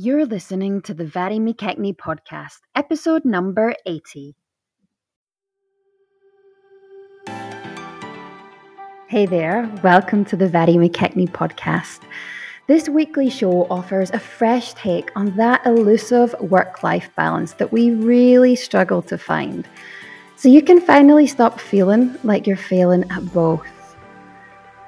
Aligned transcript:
You're 0.00 0.26
listening 0.26 0.80
to 0.82 0.94
the 0.94 1.04
Vari 1.04 1.40
McKechnie 1.40 1.96
podcast, 1.96 2.60
episode 2.76 3.24
number 3.24 3.74
80. 3.84 4.36
Hey 9.08 9.26
there, 9.26 9.68
welcome 9.82 10.24
to 10.26 10.36
the 10.36 10.48
Vari 10.48 10.74
McKechnie 10.74 11.28
podcast. 11.28 12.02
This 12.68 12.88
weekly 12.88 13.28
show 13.28 13.66
offers 13.70 14.12
a 14.12 14.20
fresh 14.20 14.72
take 14.74 15.10
on 15.16 15.34
that 15.34 15.66
elusive 15.66 16.32
work 16.42 16.84
life 16.84 17.10
balance 17.16 17.54
that 17.54 17.72
we 17.72 17.90
really 17.90 18.54
struggle 18.54 19.02
to 19.02 19.18
find. 19.18 19.66
So 20.36 20.48
you 20.48 20.62
can 20.62 20.80
finally 20.80 21.26
stop 21.26 21.58
feeling 21.58 22.16
like 22.22 22.46
you're 22.46 22.56
failing 22.56 23.02
at 23.10 23.34
both. 23.34 23.66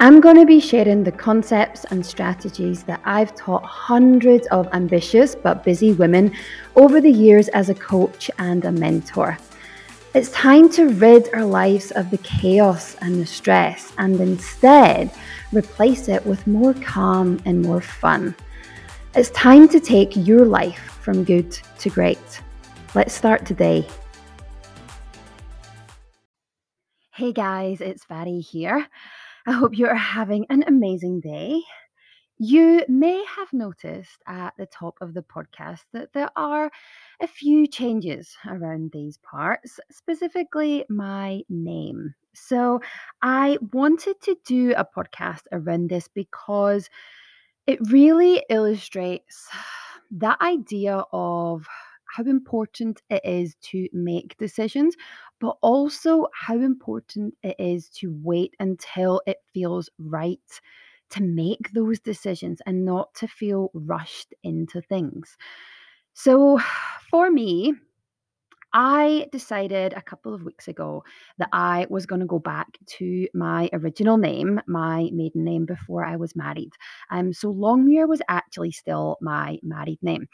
I'm 0.03 0.19
going 0.23 0.37
to 0.37 0.47
be 0.47 0.61
sharing 0.61 1.05
the 1.05 1.13
concepts 1.13 1.85
and 1.91 2.05
strategies 2.07 2.85
that 2.85 3.03
I've 3.05 3.35
taught 3.35 3.67
hundreds 3.67 4.47
of 4.47 4.67
ambitious 4.73 5.35
but 5.35 5.63
busy 5.63 5.93
women 5.93 6.35
over 6.75 7.03
the 7.03 7.11
years 7.11 7.49
as 7.49 7.69
a 7.69 7.75
coach 7.75 8.31
and 8.39 8.65
a 8.65 8.73
mentor. 8.73 9.37
It's 10.15 10.31
time 10.31 10.71
to 10.71 10.89
rid 10.89 11.29
our 11.35 11.45
lives 11.45 11.91
of 11.91 12.11
the 12.11 12.17
chaos 12.17 12.97
and 13.03 13.21
the 13.21 13.27
stress 13.27 13.93
and 13.99 14.19
instead 14.21 15.11
replace 15.53 16.09
it 16.09 16.25
with 16.25 16.47
more 16.47 16.73
calm 16.73 17.39
and 17.45 17.61
more 17.61 17.83
fun. 17.83 18.35
It's 19.15 19.29
time 19.33 19.69
to 19.69 19.81
take 19.81 20.17
your 20.17 20.47
life 20.47 20.99
from 21.03 21.25
good 21.25 21.53
to 21.81 21.91
great. 21.91 22.41
Let's 22.95 23.13
start 23.13 23.45
today. 23.45 23.87
Hey 27.11 27.35
guys, 27.35 27.83
it's 27.83 28.07
Vari 28.07 28.41
here. 28.41 28.89
I 29.51 29.55
hope 29.55 29.77
you 29.77 29.89
are 29.89 29.97
having 29.97 30.47
an 30.49 30.63
amazing 30.69 31.19
day. 31.23 31.61
You 32.39 32.85
may 32.89 33.25
have 33.25 33.53
noticed 33.53 34.23
at 34.29 34.55
the 34.57 34.67
top 34.67 34.95
of 35.01 35.13
the 35.13 35.25
podcast 35.25 35.81
that 35.93 36.13
there 36.13 36.31
are 36.37 36.71
a 37.21 37.27
few 37.27 37.67
changes 37.67 38.37
around 38.47 38.93
these 38.93 39.19
parts, 39.19 39.81
specifically 39.91 40.85
my 40.89 41.43
name. 41.49 42.15
So, 42.33 42.81
I 43.23 43.59
wanted 43.73 44.21
to 44.21 44.37
do 44.47 44.73
a 44.77 44.85
podcast 44.85 45.43
around 45.51 45.91
this 45.91 46.07
because 46.07 46.89
it 47.67 47.81
really 47.91 48.45
illustrates 48.51 49.49
that 50.13 50.41
idea 50.41 51.03
of 51.13 51.67
how 52.17 52.25
important 52.25 53.03
it 53.11 53.23
is 53.25 53.57
to 53.63 53.89
make 53.93 54.37
decisions, 54.39 54.97
but 55.41 55.57
also 55.63 56.27
how 56.35 56.57
important 56.59 57.35
it 57.43 57.57
is 57.59 57.89
to 57.91 58.13
wait 58.23 58.55
until 58.61 59.23
it 59.27 59.39
feels 59.55 59.89
right 59.99 60.61
to 61.11 61.23
make 61.23 61.73
those 61.73 61.99
decisions 62.01 62.61
and 62.67 62.85
not 62.85 63.13
to 63.15 63.27
feel 63.27 63.71
rushed 63.75 64.33
into 64.45 64.81
things. 64.81 65.37
So, 66.13 66.59
for 67.11 67.31
me, 67.31 67.75
I 68.73 69.27
decided 69.33 69.93
a 69.95 70.03
couple 70.03 70.33
of 70.33 70.45
weeks 70.45 70.69
ago 70.69 71.03
that 71.39 71.49
I 71.53 71.87
was 71.91 72.07
going 72.07 72.21
to 72.21 72.27
go 72.27 72.39
back 72.39 72.69
to 72.99 73.27
my 73.35 73.69
original 73.73 74.17
name, 74.17 74.61
my 74.67 75.11
maiden 75.13 75.45
name 75.45 75.67
before 75.67 76.05
I 76.05 76.17
was 76.17 76.37
married. 76.37 76.73
Um, 77.11 77.33
so 77.33 77.51
Longmuir 77.51 78.07
was 78.07 78.23
actually 78.29 78.71
still 78.71 79.19
my 79.21 79.59
married 79.63 79.99
name, 80.03 80.29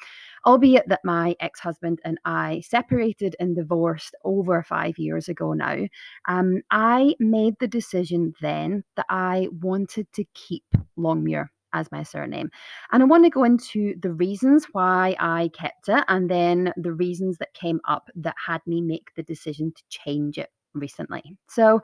albeit 0.47 0.89
that 0.89 1.01
my 1.05 1.35
ex 1.41 1.61
husband 1.61 2.01
and 2.05 2.19
I 2.25 2.63
separated 2.67 3.37
and 3.41 3.57
divorced 3.57 4.15
over 4.25 4.63
five 4.63 4.99
years 4.99 5.29
ago 5.29 5.55
now. 5.55 5.87
Um, 6.29 6.63
I 6.71 7.15
made 7.19 7.55
the 7.59 7.69
decision 7.69 8.35
then 8.43 8.85
that 8.97 9.07
I 9.09 9.49
wanted 9.61 10.13
to 10.13 10.25
keep 10.35 10.65
Longmuir 10.97 11.51
as 11.77 11.93
my 11.93 12.03
surname. 12.03 12.51
And 12.91 13.03
I 13.03 13.07
want 13.07 13.25
to 13.25 13.31
go 13.31 13.45
into 13.45 13.95
the 14.01 14.13
reasons 14.13 14.67
why 14.73 15.15
I 15.21 15.51
kept 15.53 15.89
it 15.89 16.05
and 16.09 16.29
then 16.31 16.73
the 16.77 16.93
reasons 16.93 17.39
that 17.39 17.55
came 17.55 17.81
up 17.87 18.09
that 18.17 18.35
had 18.45 18.61
me 18.67 18.81
make 18.81 19.15
the 19.15 19.23
decision 19.23 19.73
to 19.73 19.83
change 19.89 20.39
it 20.39 20.51
recently. 20.75 21.23
So, 21.49 21.81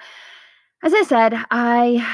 as 0.82 0.92
I 0.94 1.03
said, 1.03 1.34
I 1.50 2.04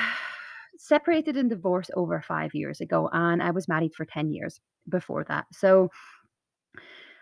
separated 0.78 1.36
and 1.36 1.48
divorced 1.48 1.90
over 1.94 2.20
five 2.20 2.54
years 2.54 2.80
ago, 2.80 3.08
and 3.12 3.42
I 3.42 3.50
was 3.50 3.68
married 3.68 3.94
for 3.94 4.04
10 4.04 4.30
years 4.30 4.60
before 4.88 5.24
that. 5.24 5.46
So, 5.52 5.90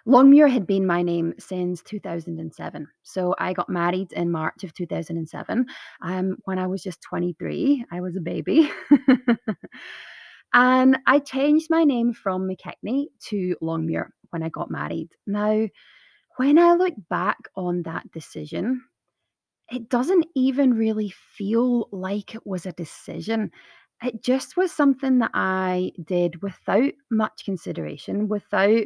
Longmuir 0.09 0.47
had 0.47 0.69
been 0.69 0.87
my 0.87 1.03
name 1.03 1.34
since 1.38 1.83
2007. 1.83 2.87
So 3.03 3.34
I 3.41 3.53
got 3.53 3.69
married 3.69 4.12
in 4.12 4.31
March 4.31 4.62
of 4.62 4.73
2007. 4.73 5.67
Um, 6.00 6.37
when 6.44 6.61
I 6.61 6.67
was 6.69 6.81
just 6.81 7.03
23, 7.03 7.87
I 7.91 8.00
was 8.00 8.15
a 8.15 8.21
baby. 8.21 8.71
And 10.53 10.99
I 11.07 11.19
changed 11.19 11.69
my 11.71 11.84
name 11.84 12.12
from 12.12 12.49
McKechnie 12.49 13.07
to 13.29 13.57
Longmuir 13.61 14.12
when 14.31 14.43
I 14.43 14.49
got 14.49 14.71
married. 14.71 15.11
Now, 15.27 15.69
when 16.37 16.59
I 16.59 16.75
look 16.75 16.95
back 17.09 17.39
on 17.57 17.83
that 17.83 18.11
decision, 18.11 18.83
it 19.71 19.89
doesn't 19.89 20.27
even 20.35 20.75
really 20.75 21.11
feel 21.11 21.89
like 21.91 22.35
it 22.35 22.47
was 22.47 22.67
a 22.67 22.73
decision. 22.73 23.51
It 24.03 24.23
just 24.23 24.56
was 24.56 24.71
something 24.71 25.19
that 25.19 25.33
I 25.35 25.93
did 26.05 26.43
without 26.43 26.93
much 27.11 27.45
consideration, 27.45 28.29
without 28.29 28.85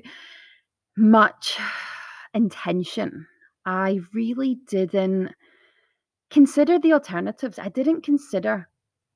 much 0.97 1.59
intention. 2.34 3.26
I 3.66 4.00
really 4.15 4.59
didn't 4.69 5.34
consider 6.31 6.78
the 6.78 6.94
alternatives. 6.94 7.59
I 7.59 7.69
didn't 7.69 8.03
consider 8.03 8.69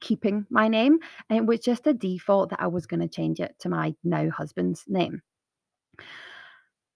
keeping 0.04 0.47
my 0.50 0.69
name. 0.69 0.98
And 1.28 1.38
it 1.38 1.47
was 1.47 1.60
just 1.60 1.87
a 1.87 1.94
default 1.94 2.50
that 2.50 2.60
I 2.60 2.66
was 2.66 2.87
going 2.87 3.00
to 3.00 3.09
change 3.09 3.41
it 3.41 3.56
to 3.60 3.69
my 3.69 3.94
now 4.04 4.28
husband's 4.31 4.84
name. 4.87 5.22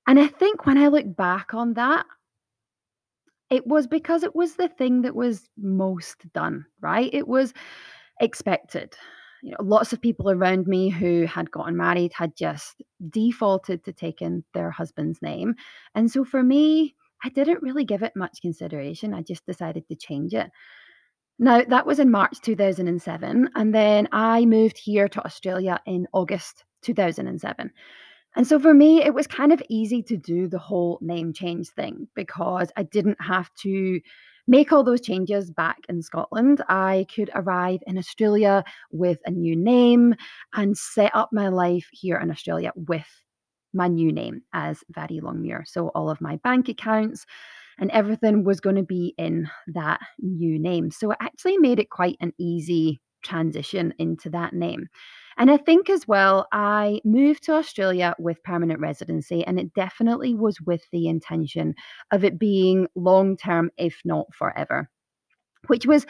And 0.07 0.21
I 0.21 0.27
think 0.27 0.67
when 0.67 0.79
I 0.79 0.89
look 0.89 1.17
back 1.17 1.55
on 1.55 1.75
that, 1.75 2.07
it 3.51 3.67
was 3.67 3.87
because 3.87 4.23
it 4.23 4.37
was 4.37 4.55
the 4.55 4.69
thing 4.69 5.03
that 5.03 5.15
was 5.15 5.49
most 5.57 6.31
done, 6.35 6.67
right? 6.81 7.09
It 7.13 7.27
was 7.27 7.55
expected. 8.21 8.95
You 9.43 9.53
know, 9.53 9.57
lots 9.61 9.93
of 9.93 10.03
people 10.03 10.31
around 10.31 10.67
me 10.67 10.91
who 10.91 11.25
had 11.25 11.51
gotten 11.51 11.77
married 11.77 12.13
had 12.13 12.37
just 12.37 12.83
defaulted 13.09 13.85
to 13.85 13.93
taking 13.93 14.45
their 14.53 14.71
husband's 14.71 15.23
name. 15.23 15.55
And 15.95 16.11
so 16.11 16.25
for 16.25 16.43
me, 16.43 16.95
I 17.25 17.31
didn't 17.31 17.63
really 17.63 17.85
give 17.85 18.03
it 18.03 18.17
much 18.17 18.43
consideration. 18.43 19.15
I 19.15 19.23
just 19.23 19.47
decided 19.47 19.89
to 19.89 19.97
change 19.97 20.35
it. 20.35 20.51
Now, 21.39 21.63
that 21.63 21.87
was 21.87 21.99
in 21.99 22.11
March 22.11 22.41
2007. 22.41 23.51
And 23.55 23.75
then 23.75 24.09
I 24.13 24.45
moved 24.45 24.79
here 24.79 25.09
to 25.09 25.25
Australia 25.25 25.81
in 25.87 26.09
August 26.13 26.65
2007. 26.83 27.71
And 28.37 28.47
so 28.47 28.59
for 28.59 28.75
me, 28.75 29.03
it 29.03 29.15
was 29.15 29.27
kind 29.27 29.53
of 29.53 29.63
easy 29.69 30.03
to 30.05 30.17
do 30.17 30.49
the 30.49 30.59
whole 30.59 30.99
name 31.01 31.33
change 31.33 31.69
thing 31.69 32.09
because 32.15 32.71
I 32.77 32.83
didn't 32.83 33.21
have 33.21 33.53
to 33.63 34.01
make 34.47 34.73
all 34.73 34.83
those 34.83 35.01
changes 35.01 35.51
back 35.51 35.79
in 35.89 36.03
Scotland. 36.03 36.63
I 36.69 37.07
could 37.15 37.31
arrive 37.35 37.81
in 37.87 37.99
Australia 37.99 38.65
with 38.91 39.19
a 39.27 39.31
new 39.31 39.55
name 39.55 40.15
and 40.55 40.77
set 40.77 41.15
up 41.15 41.31
my 41.33 41.49
life 41.49 41.89
here 41.93 42.17
in 42.17 42.31
Australia 42.31 42.73
with 42.75 43.07
my 43.73 43.89
new 43.89 44.13
name 44.13 44.43
as 44.53 44.83
Vari 44.91 45.21
Longmuir. 45.21 45.65
So 45.67 45.89
all 45.89 46.09
of 46.09 46.21
my 46.21 46.37
bank 46.37 46.69
accounts, 46.69 47.27
and 47.79 47.91
everything 47.91 48.45
was 48.45 48.61
going 48.61 48.77
to 48.77 48.83
be 48.83 49.15
in 49.19 49.49
that 49.69 50.01
new 50.19 50.59
name. 50.59 50.91
So 50.91 51.11
it 51.11 51.19
actually 51.21 51.59
made 51.59 51.79
it 51.79 51.91
quite 51.91 52.17
an 52.21 52.33
easy 52.39 53.01
transition 53.23 53.95
into 53.99 54.31
that 54.31 54.53
name. 54.53 54.89
And 55.37 55.51
I 55.51 55.57
think 55.57 55.89
as 55.89 56.07
well, 56.09 56.49
I 56.53 57.01
moved 57.05 57.45
to 57.45 57.55
Australia 57.55 58.15
with 58.19 58.43
permanent 58.43 58.81
residency, 58.81 59.45
and 59.45 59.59
it 59.61 59.73
definitely 59.75 60.35
was 60.35 60.61
with 60.61 60.83
the 60.91 61.07
intention 61.07 61.75
of 62.11 62.25
it 62.25 62.39
being 62.39 62.89
long 62.97 63.37
term, 63.37 63.71
if 63.79 64.01
not 64.05 64.27
forever, 64.35 64.91
which 65.69 65.87
was 65.87 66.07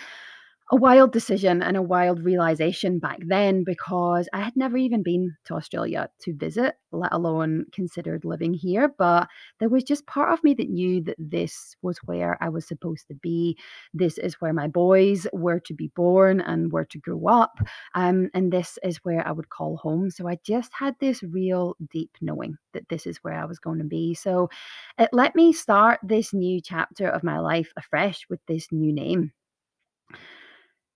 a 0.70 0.76
wild 0.76 1.12
decision 1.12 1.62
and 1.62 1.78
a 1.78 1.82
wild 1.82 2.22
realization 2.22 2.98
back 2.98 3.18
then 3.26 3.64
because 3.64 4.28
I 4.34 4.40
had 4.42 4.54
never 4.54 4.76
even 4.76 5.02
been 5.02 5.34
to 5.46 5.54
Australia 5.54 6.10
to 6.20 6.34
visit, 6.34 6.74
let 6.92 7.12
alone 7.12 7.64
considered 7.72 8.26
living 8.26 8.52
here. 8.52 8.92
But 8.98 9.28
there 9.60 9.70
was 9.70 9.82
just 9.82 10.06
part 10.06 10.30
of 10.32 10.44
me 10.44 10.52
that 10.54 10.68
knew 10.68 11.02
that 11.04 11.16
this 11.18 11.74
was 11.80 11.96
where 12.04 12.36
I 12.42 12.50
was 12.50 12.68
supposed 12.68 13.08
to 13.08 13.14
be. 13.14 13.56
This 13.94 14.18
is 14.18 14.34
where 14.40 14.52
my 14.52 14.68
boys 14.68 15.26
were 15.32 15.60
to 15.60 15.72
be 15.72 15.90
born 15.96 16.40
and 16.40 16.70
were 16.70 16.84
to 16.86 16.98
grow 16.98 17.26
up. 17.28 17.58
Um, 17.94 18.28
and 18.34 18.52
this 18.52 18.78
is 18.82 18.98
where 19.04 19.26
I 19.26 19.32
would 19.32 19.48
call 19.48 19.78
home. 19.78 20.10
So 20.10 20.28
I 20.28 20.38
just 20.44 20.70
had 20.78 20.96
this 21.00 21.22
real 21.22 21.76
deep 21.90 22.10
knowing 22.20 22.58
that 22.74 22.88
this 22.90 23.06
is 23.06 23.16
where 23.22 23.34
I 23.34 23.46
was 23.46 23.58
going 23.58 23.78
to 23.78 23.84
be. 23.84 24.12
So 24.12 24.50
it 24.98 25.08
let 25.14 25.34
me 25.34 25.54
start 25.54 26.00
this 26.02 26.34
new 26.34 26.60
chapter 26.60 27.08
of 27.08 27.24
my 27.24 27.38
life 27.38 27.72
afresh 27.78 28.26
with 28.28 28.40
this 28.46 28.68
new 28.70 28.92
name. 28.92 29.32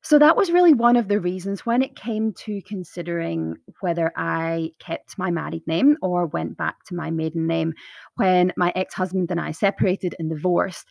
So 0.05 0.19
that 0.19 0.37
was 0.37 0.51
really 0.51 0.75
one 0.75 0.97
of 0.97 1.07
the 1.07 1.21
reasons 1.21 1.65
when 1.65 1.81
it 1.81 1.95
came 1.95 2.33
to 2.39 2.61
considering 2.63 3.57
whether 3.81 4.13
I 4.17 4.73
kept 4.81 5.17
my 5.17 5.31
married 5.31 5.67
name 5.69 5.97
or 6.03 6.27
went 6.27 6.57
back 6.57 6.85
to 6.87 6.97
my 6.97 7.11
maiden 7.11 7.47
name 7.47 7.75
when 8.17 8.53
my 8.57 8.73
ex 8.75 8.95
husband 8.95 9.31
and 9.31 9.41
I 9.41 9.53
separated 9.53 10.17
and 10.19 10.29
divorced. 10.29 10.89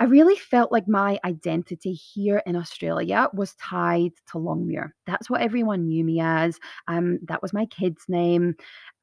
I 0.00 0.04
really 0.04 0.36
felt 0.36 0.72
like 0.72 0.88
my 0.88 1.20
identity 1.24 1.92
here 1.92 2.42
in 2.46 2.56
Australia 2.56 3.28
was 3.34 3.54
tied 3.56 4.12
to 4.32 4.38
Longmuir. 4.38 4.94
That's 5.06 5.28
what 5.28 5.42
everyone 5.42 5.88
knew 5.88 6.02
me 6.02 6.20
as. 6.20 6.58
Um, 6.88 7.18
that 7.28 7.42
was 7.42 7.52
my 7.52 7.66
kid's 7.66 8.04
name. 8.08 8.54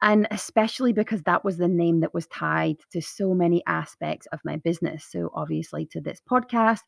And 0.01 0.27
especially 0.31 0.93
because 0.93 1.21
that 1.23 1.45
was 1.45 1.57
the 1.57 1.67
name 1.67 1.99
that 1.99 2.15
was 2.15 2.25
tied 2.27 2.77
to 2.93 3.01
so 3.01 3.35
many 3.35 3.61
aspects 3.67 4.25
of 4.31 4.39
my 4.43 4.57
business. 4.57 5.05
So, 5.07 5.29
obviously, 5.35 5.85
to 5.91 6.01
this 6.01 6.19
podcast, 6.29 6.81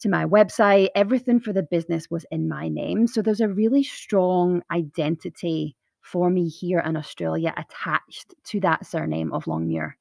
to 0.00 0.08
my 0.08 0.24
website, 0.24 0.88
everything 0.94 1.40
for 1.40 1.52
the 1.52 1.62
business 1.62 2.10
was 2.10 2.24
in 2.30 2.48
my 2.48 2.68
name. 2.68 3.06
So, 3.06 3.22
there's 3.22 3.40
a 3.40 3.48
really 3.48 3.82
strong 3.82 4.62
identity 4.70 5.76
for 6.00 6.30
me 6.30 6.48
here 6.48 6.80
in 6.80 6.96
Australia 6.96 7.54
attached 7.56 8.34
to 8.44 8.60
that 8.60 8.86
surname 8.86 9.32
of 9.32 9.46
Longmuir. 9.46 9.96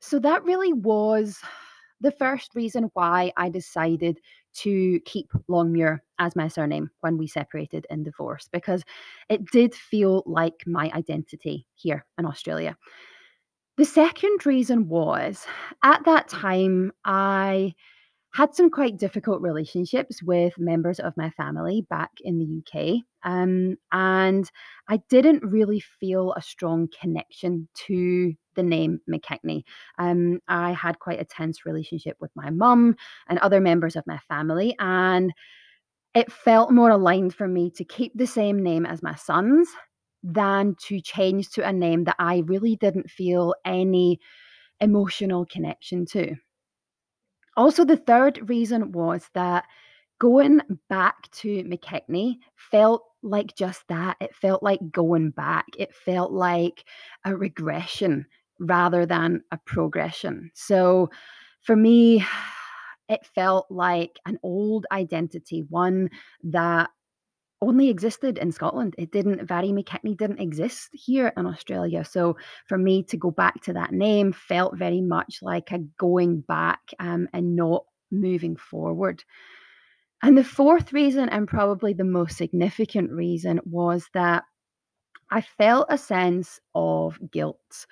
So, 0.00 0.18
that 0.20 0.44
really 0.44 0.72
was 0.72 1.40
the 2.00 2.12
first 2.12 2.54
reason 2.54 2.90
why 2.94 3.32
I 3.36 3.48
decided 3.48 4.20
to 4.54 5.00
keep 5.00 5.32
Longmuir 5.48 6.02
as 6.18 6.36
my 6.36 6.48
surname 6.48 6.90
when 7.00 7.18
we 7.18 7.26
separated 7.26 7.86
in 7.90 8.02
divorce, 8.02 8.48
because 8.52 8.84
it 9.28 9.50
did 9.50 9.74
feel 9.74 10.22
like 10.26 10.62
my 10.66 10.90
identity 10.94 11.66
here 11.74 12.04
in 12.18 12.26
Australia. 12.26 12.76
The 13.76 13.84
second 13.84 14.46
reason 14.46 14.88
was 14.88 15.46
at 15.82 16.04
that 16.04 16.28
time, 16.28 16.92
I 17.04 17.74
had 18.34 18.52
some 18.52 18.68
quite 18.68 18.98
difficult 18.98 19.40
relationships 19.40 20.20
with 20.20 20.58
members 20.58 20.98
of 20.98 21.16
my 21.16 21.30
family 21.30 21.86
back 21.88 22.10
in 22.20 22.36
the 22.36 22.58
UK. 22.58 22.96
Um, 23.22 23.76
and 23.92 24.50
I 24.88 24.96
didn't 25.08 25.44
really 25.44 25.78
feel 25.78 26.32
a 26.32 26.42
strong 26.42 26.88
connection 27.00 27.68
to 27.86 28.34
the 28.56 28.62
name 28.64 29.00
McKechnie. 29.08 29.62
Um, 29.98 30.40
I 30.48 30.72
had 30.72 30.98
quite 30.98 31.20
a 31.20 31.24
tense 31.24 31.64
relationship 31.64 32.16
with 32.18 32.32
my 32.34 32.50
mum 32.50 32.96
and 33.28 33.38
other 33.38 33.60
members 33.60 33.94
of 33.94 34.04
my 34.04 34.18
family. 34.28 34.74
And 34.80 35.32
it 36.12 36.32
felt 36.32 36.72
more 36.72 36.90
aligned 36.90 37.36
for 37.36 37.46
me 37.46 37.70
to 37.76 37.84
keep 37.84 38.10
the 38.16 38.26
same 38.26 38.60
name 38.60 38.84
as 38.84 39.00
my 39.00 39.14
sons 39.14 39.68
than 40.24 40.74
to 40.86 41.00
change 41.00 41.50
to 41.50 41.64
a 41.64 41.72
name 41.72 42.02
that 42.04 42.16
I 42.18 42.38
really 42.46 42.74
didn't 42.74 43.10
feel 43.10 43.54
any 43.64 44.18
emotional 44.80 45.46
connection 45.46 46.04
to. 46.06 46.34
Also, 47.56 47.84
the 47.84 47.96
third 47.96 48.48
reason 48.48 48.92
was 48.92 49.28
that 49.34 49.64
going 50.18 50.60
back 50.88 51.30
to 51.32 51.62
McKechnie 51.64 52.36
felt 52.56 53.02
like 53.22 53.54
just 53.56 53.86
that. 53.88 54.16
It 54.20 54.34
felt 54.34 54.62
like 54.62 54.80
going 54.90 55.30
back. 55.30 55.66
It 55.78 55.94
felt 55.94 56.32
like 56.32 56.84
a 57.24 57.36
regression 57.36 58.26
rather 58.60 59.06
than 59.06 59.42
a 59.50 59.58
progression. 59.66 60.50
So 60.54 61.10
for 61.62 61.76
me, 61.76 62.24
it 63.08 63.26
felt 63.34 63.66
like 63.70 64.18
an 64.26 64.38
old 64.42 64.86
identity, 64.90 65.64
one 65.68 66.08
that 66.44 66.90
only 67.66 67.88
existed 67.88 68.38
in 68.38 68.52
Scotland. 68.52 68.94
It 68.98 69.10
didn't, 69.10 69.46
Vari 69.46 69.68
McKechnie 69.68 70.16
didn't 70.16 70.40
exist 70.40 70.90
here 70.92 71.32
in 71.36 71.46
Australia. 71.46 72.04
So 72.04 72.36
for 72.66 72.78
me 72.78 73.02
to 73.04 73.16
go 73.16 73.30
back 73.30 73.62
to 73.62 73.72
that 73.72 73.92
name 73.92 74.32
felt 74.32 74.76
very 74.76 75.00
much 75.00 75.38
like 75.42 75.70
a 75.72 75.78
going 75.98 76.40
back 76.40 76.80
um, 76.98 77.28
and 77.32 77.56
not 77.56 77.84
moving 78.10 78.56
forward. 78.56 79.24
And 80.22 80.38
the 80.38 80.44
fourth 80.44 80.92
reason, 80.92 81.28
and 81.28 81.46
probably 81.48 81.92
the 81.92 82.04
most 82.04 82.36
significant 82.36 83.10
reason, 83.10 83.60
was 83.64 84.08
that 84.14 84.44
I 85.30 85.40
felt 85.40 85.86
a 85.90 85.98
sense 85.98 86.60
of 86.74 87.18
guilt 87.30 87.86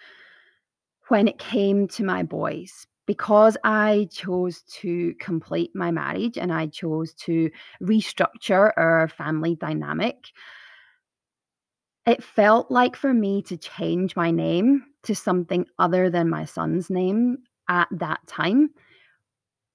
when 1.08 1.28
it 1.28 1.38
came 1.38 1.88
to 1.88 2.04
my 2.04 2.22
boys 2.22 2.86
because 3.12 3.58
I 3.62 4.08
chose 4.10 4.62
to 4.80 5.12
complete 5.20 5.72
my 5.74 5.90
marriage 5.90 6.38
and 6.38 6.50
I 6.50 6.66
chose 6.66 7.12
to 7.26 7.50
restructure 7.82 8.72
our 8.74 9.06
family 9.06 9.54
dynamic, 9.54 10.16
it 12.06 12.24
felt 12.24 12.70
like 12.70 12.96
for 12.96 13.12
me 13.12 13.42
to 13.42 13.58
change 13.58 14.16
my 14.16 14.30
name 14.30 14.86
to 15.02 15.14
something 15.14 15.66
other 15.78 16.08
than 16.08 16.30
my 16.30 16.46
son's 16.46 16.88
name 16.88 17.36
at 17.68 17.86
that 17.90 18.26
time 18.26 18.70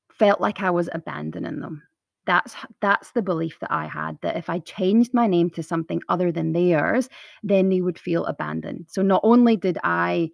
felt 0.10 0.42
like 0.42 0.64
I 0.64 0.72
was 0.72 0.90
abandoning 0.92 1.60
them. 1.60 1.84
That's 2.26 2.56
that's 2.82 3.12
the 3.12 3.22
belief 3.22 3.60
that 3.60 3.72
I 3.72 3.86
had 3.86 4.18
that 4.24 4.36
if 4.36 4.50
I 4.50 4.58
changed 4.58 5.14
my 5.14 5.28
name 5.28 5.52
to 5.52 5.62
something 5.62 6.02
other 6.10 6.32
than 6.32 6.54
theirs, 6.54 7.08
then 7.44 7.70
they 7.70 7.82
would 7.82 8.00
feel 8.00 8.26
abandoned. 8.26 8.88
So 8.90 9.04
not 9.04 9.22
only 9.24 9.58
did 9.58 9.78
I 9.84 10.32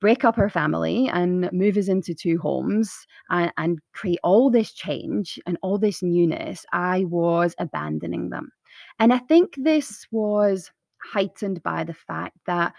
break 0.00 0.24
up 0.24 0.36
her 0.36 0.50
family 0.50 1.08
and 1.08 1.50
move 1.52 1.76
us 1.76 1.88
into 1.88 2.14
two 2.14 2.38
homes 2.38 3.06
and, 3.30 3.52
and 3.56 3.78
create 3.92 4.18
all 4.22 4.50
this 4.50 4.72
change 4.72 5.38
and 5.46 5.56
all 5.62 5.78
this 5.78 6.02
newness, 6.02 6.64
I 6.72 7.04
was 7.04 7.54
abandoning 7.58 8.30
them. 8.30 8.50
And 8.98 9.12
I 9.12 9.18
think 9.18 9.54
this 9.56 10.06
was 10.10 10.70
heightened 11.02 11.62
by 11.62 11.84
the 11.84 11.94
fact 11.94 12.36
that 12.46 12.74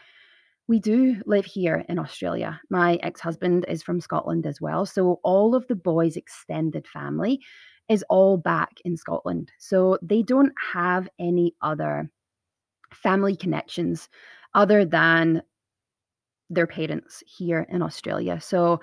we 0.67 0.79
do 0.79 1.21
live 1.25 1.45
here 1.45 1.85
in 1.87 1.97
Australia. 1.97 2.59
My 2.69 2.95
ex 3.01 3.21
husband 3.21 3.65
is 3.67 3.81
from 3.81 4.01
Scotland 4.01 4.45
as 4.45 4.59
well. 4.59 4.85
So 4.85 5.19
all 5.23 5.55
of 5.55 5.65
the 5.67 5.75
boys' 5.75 6.17
extended 6.17 6.85
family 6.87 7.39
is 7.87 8.03
all 8.09 8.37
back 8.37 8.79
in 8.83 8.97
Scotland. 8.97 9.51
So 9.59 9.97
they 10.01 10.21
don't 10.21 10.53
have 10.73 11.07
any 11.19 11.55
other 11.61 12.11
family 12.91 13.35
connections 13.35 14.09
other 14.53 14.83
than 14.83 15.41
their 16.49 16.67
parents 16.67 17.23
here 17.25 17.65
in 17.69 17.81
Australia. 17.81 18.39
So 18.39 18.79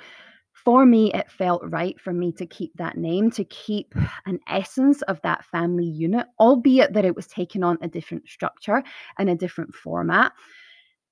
for 0.65 0.87
me, 0.87 1.13
it 1.13 1.31
felt 1.31 1.63
right 1.65 2.01
for 2.01 2.13
me 2.13 2.33
to 2.33 2.47
keep 2.47 2.73
that 2.77 2.97
name, 2.97 3.31
to 3.33 3.45
keep 3.45 3.95
an 4.25 4.39
essence 4.49 5.03
of 5.03 5.21
that 5.23 5.45
family 5.45 5.85
unit, 5.85 6.27
albeit 6.39 6.93
that 6.95 7.05
it 7.05 7.17
was 7.17 7.27
taken 7.27 7.63
on 7.63 7.77
a 7.83 7.89
different 7.89 8.29
structure 8.29 8.83
and 9.19 9.29
a 9.29 9.35
different 9.35 9.75
format. 9.75 10.33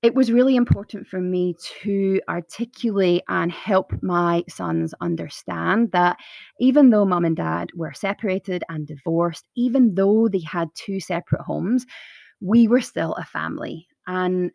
It 0.01 0.15
was 0.15 0.31
really 0.31 0.57
important 0.57 1.07
for 1.07 1.21
me 1.21 1.55
to 1.83 2.19
articulate 2.27 3.23
and 3.29 3.51
help 3.51 3.93
my 4.01 4.43
sons 4.49 4.93
understand 4.99 5.91
that 5.93 6.17
even 6.59 6.89
though 6.89 7.05
mum 7.05 7.23
and 7.23 7.37
dad 7.37 7.69
were 7.73 7.93
separated 7.93 8.63
and 8.67 8.85
divorced, 8.85 9.47
even 9.55 9.95
though 9.95 10.27
they 10.27 10.41
had 10.41 10.69
two 10.75 10.99
separate 10.99 11.41
homes, 11.41 11.85
we 12.41 12.67
were 12.67 12.81
still 12.81 13.13
a 13.13 13.23
family. 13.23 13.87
And 14.05 14.51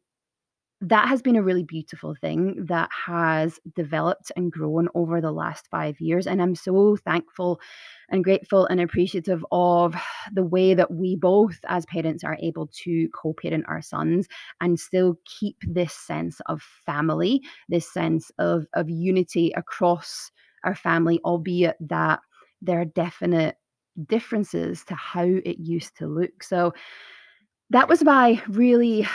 that 0.80 1.08
has 1.08 1.22
been 1.22 1.34
a 1.34 1.42
really 1.42 1.64
beautiful 1.64 2.14
thing 2.14 2.64
that 2.66 2.88
has 2.92 3.58
developed 3.74 4.30
and 4.36 4.52
grown 4.52 4.88
over 4.94 5.20
the 5.20 5.32
last 5.32 5.66
five 5.68 6.00
years. 6.00 6.26
And 6.26 6.40
I'm 6.40 6.54
so 6.54 6.96
thankful 6.96 7.60
and 8.10 8.22
grateful 8.22 8.66
and 8.66 8.80
appreciative 8.80 9.44
of 9.50 9.96
the 10.32 10.44
way 10.44 10.74
that 10.74 10.92
we 10.92 11.16
both, 11.16 11.58
as 11.66 11.84
parents, 11.86 12.22
are 12.22 12.38
able 12.40 12.68
to 12.84 13.08
co 13.08 13.32
parent 13.32 13.64
our 13.66 13.82
sons 13.82 14.28
and 14.60 14.78
still 14.78 15.18
keep 15.24 15.56
this 15.62 15.92
sense 15.92 16.40
of 16.46 16.62
family, 16.86 17.42
this 17.68 17.92
sense 17.92 18.30
of, 18.38 18.66
of 18.74 18.88
unity 18.88 19.52
across 19.56 20.30
our 20.62 20.76
family, 20.76 21.20
albeit 21.24 21.76
that 21.80 22.20
there 22.62 22.80
are 22.80 22.84
definite 22.84 23.56
differences 24.06 24.84
to 24.84 24.94
how 24.94 25.24
it 25.24 25.58
used 25.58 25.96
to 25.96 26.06
look. 26.06 26.42
So 26.42 26.72
that 27.70 27.88
was 27.88 28.04
my 28.04 28.40
really 28.48 29.06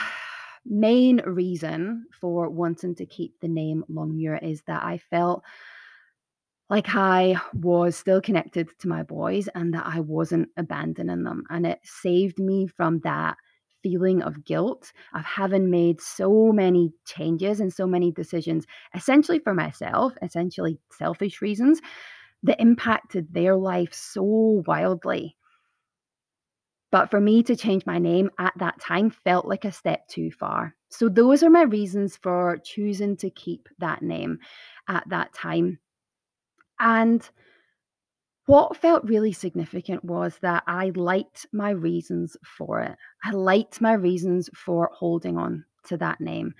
main 0.66 1.18
reason 1.26 2.06
for 2.20 2.50
wanting 2.50 2.96
to 2.96 3.06
keep 3.06 3.40
the 3.40 3.48
name 3.48 3.84
Longmuir 3.90 4.38
is 4.38 4.62
that 4.68 4.84
I 4.84 4.98
felt 4.98 5.44
like 6.70 6.96
I 6.96 7.36
was 7.54 7.96
still 7.96 8.22
connected 8.22 8.70
to 8.80 8.88
my 8.88 9.04
boys 9.04 9.48
and 9.54 9.74
that 9.74 9.86
I 9.86 10.00
wasn't 10.00 10.50
abandoning 10.58 11.24
them. 11.24 11.44
And 11.50 11.68
it 11.68 11.80
saved 11.84 12.40
me 12.40 12.68
from 12.68 13.00
that 13.02 13.38
feeling 13.84 14.22
of 14.22 14.46
guilt 14.46 14.94
of 15.14 15.26
having 15.26 15.70
made 15.70 16.00
so 16.00 16.52
many 16.54 16.94
changes 17.06 17.60
and 17.60 17.72
so 17.72 17.86
many 17.86 18.12
decisions, 18.12 18.66
essentially 18.96 19.40
for 19.40 19.54
myself, 19.54 20.14
essentially 20.22 20.80
selfish 20.98 21.42
reasons, 21.42 21.82
that 22.44 22.60
impacted 22.62 23.34
their 23.34 23.56
life 23.56 23.94
so 23.94 24.64
wildly 24.66 25.36
but 26.94 27.10
for 27.10 27.20
me 27.20 27.42
to 27.42 27.56
change 27.56 27.88
my 27.88 27.98
name 27.98 28.30
at 28.38 28.54
that 28.58 28.80
time 28.80 29.10
felt 29.10 29.48
like 29.48 29.66
a 29.66 29.72
step 29.72 30.08
too 30.08 30.30
far. 30.30 30.76
So, 30.90 31.10
those 31.10 31.42
are 31.42 31.50
my 31.50 31.64
reasons 31.64 32.18
for 32.18 32.60
choosing 32.64 33.18
to 33.18 33.32
keep 33.32 33.68
that 33.80 34.04
name 34.04 34.38
at 34.88 35.04
that 35.10 35.34
time. 35.34 35.80
And 36.80 37.28
what 38.46 38.78
felt 38.78 39.06
really 39.06 39.34
significant 39.34 40.06
was 40.06 40.38
that 40.44 40.62
I 40.68 40.92
liked 40.94 41.48
my 41.52 41.72
reasons 41.72 42.38
for 42.46 42.82
it. 42.82 42.96
I 43.24 43.32
liked 43.32 43.82
my 43.82 43.94
reasons 43.94 44.52
for 44.54 44.92
holding 44.94 45.36
on 45.36 45.66
to 45.86 45.98
that 45.98 46.22
name. 46.22 46.54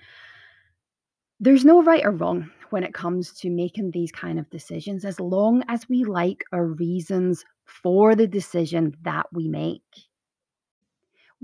There's 1.38 1.64
no 1.64 1.80
right 1.80 2.04
or 2.04 2.10
wrong 2.10 2.50
when 2.70 2.82
it 2.82 2.92
comes 2.92 3.32
to 3.34 3.50
making 3.50 3.92
these 3.92 4.10
kind 4.10 4.40
of 4.40 4.50
decisions, 4.50 5.04
as 5.04 5.20
long 5.20 5.62
as 5.68 5.88
we 5.88 6.02
like 6.02 6.42
our 6.50 6.66
reasons 6.66 7.44
for 7.66 8.16
the 8.16 8.26
decision 8.26 8.96
that 9.02 9.26
we 9.32 9.46
make 9.46 9.82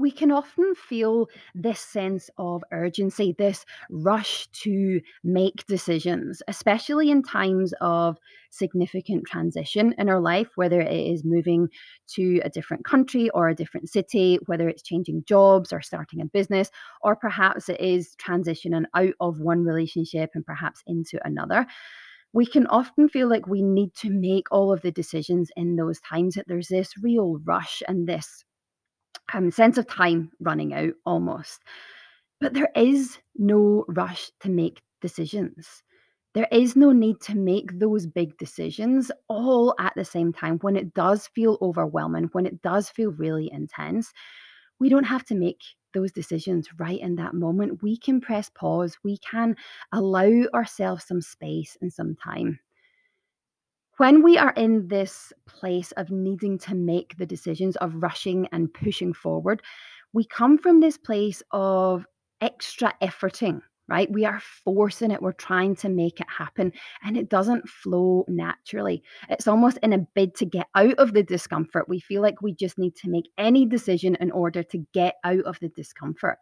we 0.01 0.11
can 0.11 0.33
often 0.33 0.75
feel 0.75 1.29
this 1.55 1.79
sense 1.79 2.31
of 2.39 2.65
urgency, 2.73 3.35
this 3.37 3.67
rush 3.91 4.47
to 4.49 4.99
make 5.23 5.67
decisions, 5.67 6.43
especially 6.49 7.11
in 7.11 7.23
times 7.23 7.75
of 7.83 8.17
significant 8.51 9.27
transition 9.27 9.95
in 9.99 10.09
our 10.09 10.21
life, 10.21 10.49
whether 10.55 10.81
it 10.81 10.91
is 10.91 11.23
moving 11.23 11.69
to 12.07 12.41
a 12.43 12.49
different 12.49 12.83
country 12.85 13.29
or 13.31 13.49
a 13.49 13.55
different 13.55 13.91
city, 13.91 14.39
whether 14.47 14.71
it's 14.71 14.83
changing 14.83 15.23
jobs 15.29 15.71
or 15.71 15.83
starting 15.83 16.23
a 16.23 16.25
business, 16.25 16.71
or 17.03 17.15
perhaps 17.15 17.69
it 17.69 17.79
is 17.79 18.17
transitioning 18.17 18.85
out 18.95 19.13
of 19.21 19.39
one 19.39 19.65
relationship 19.65 20.31
and 20.35 20.47
perhaps 20.47 20.83
into 20.87 21.21
another. 21.27 21.67
We 22.33 22.47
can 22.47 22.67
often 22.69 23.11
feel 23.11 23.29
like 23.29 23.47
we 23.47 23.61
need 23.61 23.93
to 23.97 24.09
make 24.09 24.47
all 24.51 24.73
of 24.73 24.81
the 24.81 24.93
decisions 24.93 25.51
in 25.57 25.77
those 25.77 26.01
times 26.01 26.37
that 26.37 26.47
there's 26.49 26.69
this 26.69 26.95
real 27.03 27.39
rush 27.45 27.83
and 27.87 28.09
this 28.09 28.45
um, 29.33 29.51
sense 29.51 29.79
of 29.79 29.87
time 29.87 30.31
running 30.41 30.75
out 30.75 30.93
almost. 31.05 31.63
But 32.41 32.55
there 32.55 32.71
is 32.75 33.19
no 33.37 33.85
rush 33.89 34.31
to 34.41 34.49
make 34.49 34.83
decisions. 35.01 35.83
There 36.33 36.49
is 36.53 36.77
no 36.77 36.93
need 36.93 37.21
to 37.23 37.37
make 37.37 37.79
those 37.79 38.07
big 38.07 38.39
decisions 38.39 39.11
all 39.29 39.75
at 39.81 39.93
the 39.97 40.05
same 40.05 40.33
time 40.33 40.59
when 40.59 40.77
it 40.77 40.95
does 40.95 41.27
feel 41.35 41.59
overwhelming, 41.61 42.29
when 42.33 42.47
it 42.47 42.63
does 42.63 42.89
feel 42.89 43.11
really 43.13 43.51
intense. 43.53 44.13
We 44.79 44.89
don't 44.89 45.05
have 45.05 45.25
to 45.27 45.35
make 45.35 45.61
those 45.93 46.13
decisions 46.13 46.69
right 46.79 47.01
in 47.01 47.17
that 47.17 47.35
moment. 47.35 47.83
We 47.83 47.97
can 47.97 48.21
press 48.21 48.49
pause, 48.49 48.97
we 49.03 49.19
can 49.19 49.57
allow 49.93 50.31
ourselves 50.55 51.05
some 51.05 51.21
space 51.21 51.77
and 51.81 51.93
some 51.93 52.15
time 52.15 52.61
when 54.01 54.23
we 54.23 54.39
are 54.39 54.55
in 54.57 54.89
this 54.89 55.31
place 55.47 55.93
of 55.99 56.11
needing 56.11 56.57
to 56.57 56.75
make 56.75 57.15
the 57.19 57.27
decisions, 57.27 57.77
of 57.77 57.93
rushing 57.97 58.49
and 58.51 58.73
pushing 58.73 59.13
forward, 59.13 59.61
we 60.15 60.25
come 60.25 60.57
from 60.57 60.81
this 60.81 60.97
place 60.97 61.43
of 61.51 62.07
extra 62.41 62.95
efforting, 63.03 63.61
right? 63.89 64.11
We 64.11 64.25
are 64.25 64.41
forcing 64.65 65.11
it, 65.11 65.21
we're 65.21 65.33
trying 65.33 65.77
to 65.77 65.91
make 65.91 66.19
it 66.19 66.27
happen, 66.31 66.73
and 67.05 67.15
it 67.15 67.29
doesn't 67.29 67.69
flow 67.69 68.25
naturally. 68.27 69.03
It's 69.29 69.47
almost 69.47 69.77
in 69.83 69.93
a 69.93 70.07
bid 70.15 70.35
to 70.37 70.47
get 70.47 70.69
out 70.75 70.95
of 70.95 71.13
the 71.13 71.23
discomfort. 71.23 71.87
We 71.87 72.01
feel 72.01 72.23
like 72.23 72.41
we 72.41 72.55
just 72.55 72.79
need 72.79 72.97
to 73.03 73.11
make 73.11 73.29
any 73.37 73.67
decision 73.67 74.17
in 74.19 74.31
order 74.31 74.63
to 74.63 74.79
get 74.95 75.17
out 75.25 75.45
of 75.45 75.59
the 75.61 75.69
discomfort. 75.69 76.39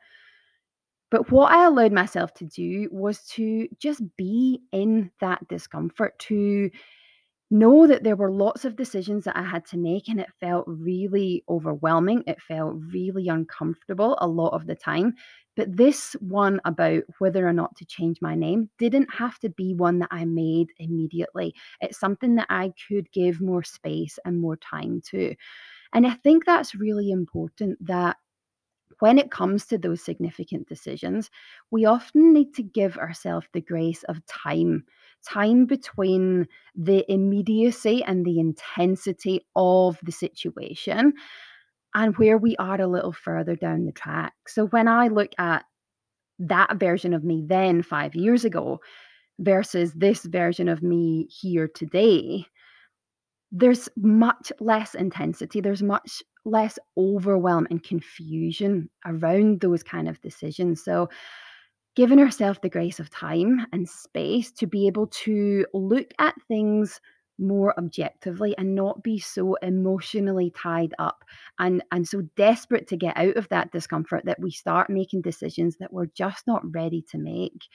But 1.10 1.32
what 1.32 1.50
I 1.50 1.64
allowed 1.64 1.92
myself 1.92 2.34
to 2.34 2.44
do 2.44 2.88
was 2.92 3.24
to 3.30 3.66
just 3.80 4.00
be 4.16 4.60
in 4.70 5.10
that 5.20 5.48
discomfort, 5.48 6.16
to 6.20 6.70
know 7.50 7.86
that 7.86 8.04
there 8.04 8.16
were 8.16 8.30
lots 8.30 8.64
of 8.64 8.76
decisions 8.76 9.24
that 9.24 9.36
I 9.36 9.42
had 9.42 9.64
to 9.66 9.78
make, 9.78 10.08
and 10.08 10.20
it 10.20 10.28
felt 10.40 10.64
really 10.68 11.44
overwhelming. 11.48 12.22
It 12.26 12.40
felt 12.42 12.74
really 12.92 13.28
uncomfortable 13.28 14.16
a 14.20 14.26
lot 14.28 14.50
of 14.54 14.66
the 14.66 14.74
time. 14.74 15.14
But 15.56 15.76
this 15.76 16.14
one 16.20 16.60
about 16.64 17.02
whether 17.18 17.46
or 17.46 17.52
not 17.52 17.74
to 17.76 17.84
change 17.86 18.18
my 18.20 18.34
name 18.36 18.70
didn't 18.78 19.12
have 19.12 19.38
to 19.40 19.50
be 19.50 19.74
one 19.74 19.98
that 20.00 20.08
I 20.12 20.24
made 20.24 20.68
immediately. 20.78 21.54
It's 21.80 21.98
something 21.98 22.36
that 22.36 22.46
I 22.48 22.72
could 22.86 23.10
give 23.12 23.40
more 23.40 23.64
space 23.64 24.18
and 24.24 24.38
more 24.40 24.56
time 24.56 25.00
to. 25.10 25.34
And 25.94 26.06
I 26.06 26.14
think 26.14 26.44
that's 26.46 26.74
really 26.74 27.10
important 27.10 27.84
that 27.86 28.16
when 29.00 29.18
it 29.18 29.30
comes 29.30 29.66
to 29.66 29.78
those 29.78 30.02
significant 30.02 30.68
decisions, 30.68 31.30
we 31.70 31.84
often 31.84 32.32
need 32.32 32.54
to 32.54 32.62
give 32.62 32.96
ourselves 32.98 33.46
the 33.52 33.60
grace 33.60 34.02
of 34.04 34.24
time 34.26 34.84
time 35.26 35.66
between 35.66 36.46
the 36.74 37.04
immediacy 37.10 38.02
and 38.04 38.24
the 38.24 38.38
intensity 38.38 39.46
of 39.56 39.98
the 40.02 40.12
situation 40.12 41.12
and 41.94 42.16
where 42.16 42.38
we 42.38 42.56
are 42.56 42.80
a 42.80 42.86
little 42.86 43.12
further 43.12 43.56
down 43.56 43.84
the 43.84 43.92
track. 43.92 44.34
So 44.46 44.66
when 44.66 44.88
I 44.88 45.08
look 45.08 45.32
at 45.38 45.64
that 46.38 46.78
version 46.78 47.14
of 47.14 47.24
me 47.24 47.44
then 47.46 47.82
five 47.82 48.14
years 48.14 48.44
ago 48.44 48.80
versus 49.38 49.92
this 49.94 50.24
version 50.24 50.68
of 50.68 50.82
me 50.82 51.28
here 51.28 51.68
today, 51.68 52.46
there's 53.50 53.88
much 53.96 54.52
less 54.60 54.94
intensity, 54.94 55.60
there's 55.60 55.82
much 55.82 56.22
less 56.44 56.78
overwhelm 56.96 57.66
and 57.70 57.82
confusion 57.82 58.88
around 59.06 59.60
those 59.60 59.82
kind 59.82 60.08
of 60.08 60.20
decisions. 60.20 60.84
So, 60.84 61.08
giving 61.98 62.20
ourselves 62.20 62.60
the 62.62 62.68
grace 62.68 63.00
of 63.00 63.10
time 63.10 63.66
and 63.72 63.88
space 63.88 64.52
to 64.52 64.68
be 64.68 64.86
able 64.86 65.08
to 65.08 65.66
look 65.74 66.14
at 66.20 66.32
things 66.46 67.00
more 67.40 67.76
objectively 67.76 68.56
and 68.56 68.72
not 68.72 69.02
be 69.02 69.18
so 69.18 69.56
emotionally 69.62 70.52
tied 70.52 70.94
up 71.00 71.24
and 71.58 71.82
and 71.90 72.06
so 72.06 72.22
desperate 72.36 72.86
to 72.86 72.96
get 72.96 73.16
out 73.16 73.36
of 73.36 73.48
that 73.48 73.72
discomfort 73.72 74.24
that 74.24 74.38
we 74.38 74.48
start 74.48 74.88
making 74.88 75.20
decisions 75.20 75.76
that 75.78 75.92
we're 75.92 76.06
just 76.06 76.46
not 76.46 76.62
ready 76.72 77.02
to 77.02 77.18
make 77.18 77.66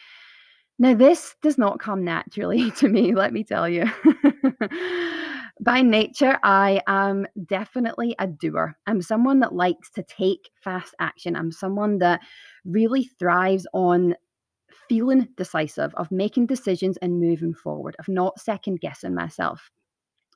now, 0.80 0.96
this 0.96 1.36
does 1.44 1.60
not 1.60 1.80
come 1.80 2.04
naturally 2.04 2.72
to 2.78 2.90
me, 2.90 3.14
let 3.14 3.32
me 3.32 3.44
tell 3.44 3.70
you. 3.70 3.86
By 5.64 5.82
nature, 5.82 6.38
I 6.44 6.82
am 6.88 7.26
definitely 7.46 8.16
a 8.20 8.28
doer. 8.28 8.76
I'm 8.86 9.02
someone 9.02 9.40
that 9.40 9.56
likes 9.56 9.90
to 9.92 10.04
take 10.04 10.50
fast 10.62 10.94
action. 11.00 11.38
I'm 11.38 11.54
someone 11.54 12.00
that 12.00 12.20
really 12.66 13.06
thrives 13.18 13.66
on 13.74 14.16
feeling 14.90 15.30
decisive, 15.38 15.96
of 15.96 16.12
making 16.12 16.48
decisions 16.48 16.98
and 16.98 17.18
moving 17.18 17.54
forward, 17.54 17.96
of 17.98 18.10
not 18.10 18.42
second 18.42 18.82
guessing 18.82 19.16
myself. 19.16 19.72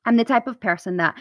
I'm 0.05 0.15
the 0.15 0.23
type 0.23 0.47
of 0.47 0.61
person 0.61 0.95
that 0.97 1.15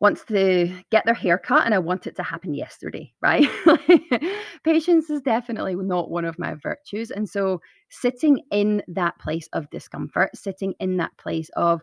wants 0.00 0.24
to 0.24 0.82
get 0.90 1.04
their 1.04 1.14
hair 1.14 1.38
cut 1.38 1.64
and 1.66 1.74
I 1.74 1.78
want 1.78 2.08
it 2.08 2.16
to 2.16 2.24
happen 2.24 2.52
yesterday, 2.52 3.12
right? 3.22 3.48
Patience 4.64 5.08
is 5.08 5.20
definitely 5.20 5.76
not 5.76 6.10
one 6.10 6.24
of 6.24 6.36
my 6.36 6.54
virtues. 6.54 7.12
And 7.12 7.28
so 7.28 7.60
sitting 7.90 8.40
in 8.50 8.82
that 8.88 9.16
place 9.20 9.48
of 9.52 9.70
discomfort, 9.70 10.36
sitting 10.36 10.74
in 10.80 10.96
that 10.96 11.16
place 11.16 11.48
of 11.54 11.80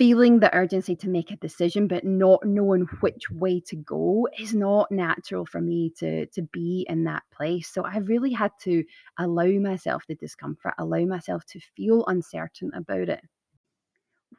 feeling 0.00 0.40
the 0.40 0.54
urgency 0.56 0.96
to 0.96 1.10
make 1.10 1.30
a 1.30 1.36
decision 1.36 1.86
but 1.86 2.04
not 2.04 2.42
knowing 2.42 2.86
which 3.00 3.30
way 3.30 3.60
to 3.60 3.76
go 3.76 4.26
is 4.38 4.54
not 4.54 4.90
natural 4.90 5.44
for 5.44 5.60
me 5.60 5.92
to 5.98 6.24
to 6.26 6.40
be 6.52 6.86
in 6.88 7.04
that 7.04 7.22
place 7.30 7.68
so 7.68 7.84
i 7.84 7.98
really 7.98 8.32
had 8.32 8.50
to 8.58 8.82
allow 9.18 9.46
myself 9.60 10.02
the 10.08 10.14
discomfort 10.14 10.72
allow 10.78 11.04
myself 11.04 11.44
to 11.44 11.60
feel 11.76 12.02
uncertain 12.06 12.70
about 12.74 13.10
it 13.10 13.20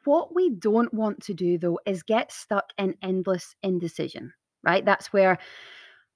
what 0.04 0.34
we 0.34 0.50
don't 0.50 0.92
want 0.92 1.22
to 1.22 1.34
do 1.34 1.58
though 1.58 1.78
is 1.86 2.02
get 2.02 2.32
stuck 2.32 2.72
in 2.78 2.94
endless 3.02 3.54
indecision, 3.62 4.32
right? 4.62 4.84
That's 4.84 5.12
where 5.12 5.38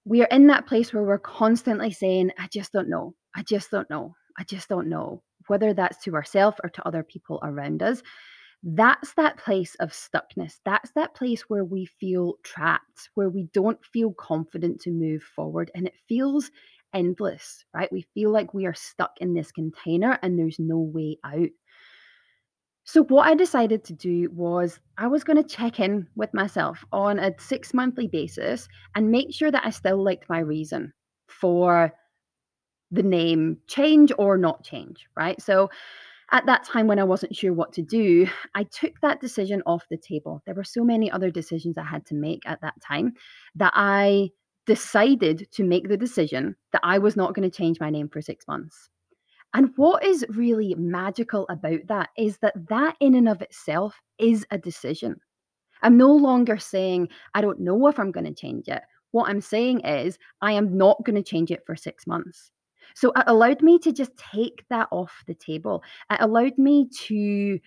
we 0.04 0.22
are 0.22 0.28
in 0.30 0.46
that 0.48 0.66
place 0.66 0.92
where 0.92 1.02
we're 1.02 1.18
constantly 1.18 1.92
saying, 1.92 2.30
I 2.38 2.48
just 2.48 2.72
don't 2.72 2.88
know. 2.88 3.14
I 3.34 3.42
just 3.42 3.70
don't 3.70 3.90
know. 3.90 4.14
I 4.38 4.44
just 4.44 4.68
don't 4.68 4.88
know. 4.88 5.22
Whether 5.48 5.74
that's 5.74 6.02
to 6.04 6.14
ourselves 6.14 6.58
or 6.62 6.70
to 6.70 6.86
other 6.86 7.02
people 7.02 7.40
around 7.42 7.82
us. 7.82 8.02
That's 8.68 9.14
that 9.14 9.36
place 9.38 9.76
of 9.76 9.92
stuckness. 9.92 10.58
That's 10.64 10.90
that 10.92 11.14
place 11.14 11.42
where 11.42 11.64
we 11.64 11.86
feel 11.86 12.34
trapped, 12.42 13.10
where 13.14 13.30
we 13.30 13.44
don't 13.52 13.82
feel 13.84 14.12
confident 14.12 14.80
to 14.82 14.90
move 14.90 15.22
forward. 15.22 15.70
And 15.74 15.86
it 15.86 15.94
feels 16.08 16.50
endless, 16.92 17.64
right? 17.72 17.92
We 17.92 18.02
feel 18.12 18.32
like 18.32 18.54
we 18.54 18.66
are 18.66 18.74
stuck 18.74 19.12
in 19.20 19.34
this 19.34 19.52
container 19.52 20.18
and 20.20 20.36
there's 20.36 20.58
no 20.58 20.78
way 20.78 21.18
out. 21.22 21.50
So, 22.84 23.04
what 23.04 23.28
I 23.28 23.34
decided 23.34 23.84
to 23.84 23.92
do 23.92 24.30
was 24.30 24.80
I 24.96 25.08
was 25.08 25.24
going 25.24 25.36
to 25.42 25.48
check 25.48 25.78
in 25.80 26.08
with 26.16 26.32
myself 26.34 26.84
on 26.92 27.18
a 27.18 27.32
six 27.38 27.74
monthly 27.74 28.08
basis 28.08 28.68
and 28.94 29.10
make 29.10 29.32
sure 29.32 29.50
that 29.50 29.66
I 29.66 29.70
still 29.70 30.02
liked 30.02 30.28
my 30.28 30.38
reason 30.38 30.92
for 31.28 31.92
the 32.90 33.02
name 33.02 33.58
change 33.66 34.12
or 34.18 34.38
not 34.38 34.64
change, 34.64 35.06
right? 35.16 35.40
So, 35.42 35.70
at 36.32 36.46
that 36.46 36.64
time 36.64 36.86
when 36.86 36.98
I 36.98 37.04
wasn't 37.04 37.36
sure 37.36 37.52
what 37.52 37.72
to 37.74 37.82
do, 37.82 38.26
I 38.54 38.64
took 38.64 39.00
that 39.00 39.20
decision 39.20 39.62
off 39.64 39.86
the 39.90 39.96
table. 39.96 40.42
There 40.44 40.54
were 40.54 40.64
so 40.64 40.84
many 40.84 41.10
other 41.10 41.30
decisions 41.30 41.78
I 41.78 41.84
had 41.84 42.04
to 42.06 42.14
make 42.14 42.42
at 42.46 42.60
that 42.62 42.74
time 42.82 43.14
that 43.54 43.72
I 43.76 44.30
decided 44.66 45.48
to 45.52 45.62
make 45.62 45.88
the 45.88 45.96
decision 45.96 46.56
that 46.72 46.80
I 46.82 46.98
was 46.98 47.16
not 47.16 47.34
going 47.34 47.48
to 47.48 47.56
change 47.56 47.78
my 47.78 47.90
name 47.90 48.08
for 48.08 48.20
six 48.20 48.46
months. 48.48 48.90
And 49.54 49.70
what 49.76 50.04
is 50.04 50.26
really 50.30 50.74
magical 50.76 51.46
about 51.48 51.86
that 51.86 52.10
is 52.18 52.38
that 52.38 52.54
that 52.68 52.96
in 53.00 53.14
and 53.14 53.28
of 53.28 53.40
itself 53.40 53.94
is 54.18 54.44
a 54.50 54.58
decision. 54.58 55.20
I'm 55.82 55.96
no 55.96 56.12
longer 56.12 56.58
saying, 56.58 57.08
I 57.34 57.40
don't 57.40 57.60
know 57.60 57.86
if 57.86 57.98
I'm 57.98 58.10
going 58.10 58.26
to 58.26 58.34
change 58.34 58.68
it. 58.68 58.82
What 59.12 59.30
I'm 59.30 59.40
saying 59.40 59.80
is, 59.80 60.18
I 60.42 60.52
am 60.52 60.76
not 60.76 61.04
going 61.04 61.16
to 61.16 61.22
change 61.22 61.50
it 61.50 61.62
for 61.64 61.76
six 61.76 62.06
months. 62.06 62.50
So 62.96 63.12
it 63.14 63.24
allowed 63.26 63.60
me 63.60 63.78
to 63.80 63.92
just 63.92 64.16
take 64.16 64.64
that 64.70 64.88
off 64.90 65.12
the 65.26 65.34
table. 65.34 65.82
It 66.10 66.16
allowed 66.18 66.56
me 66.56 66.88
to 67.06 67.58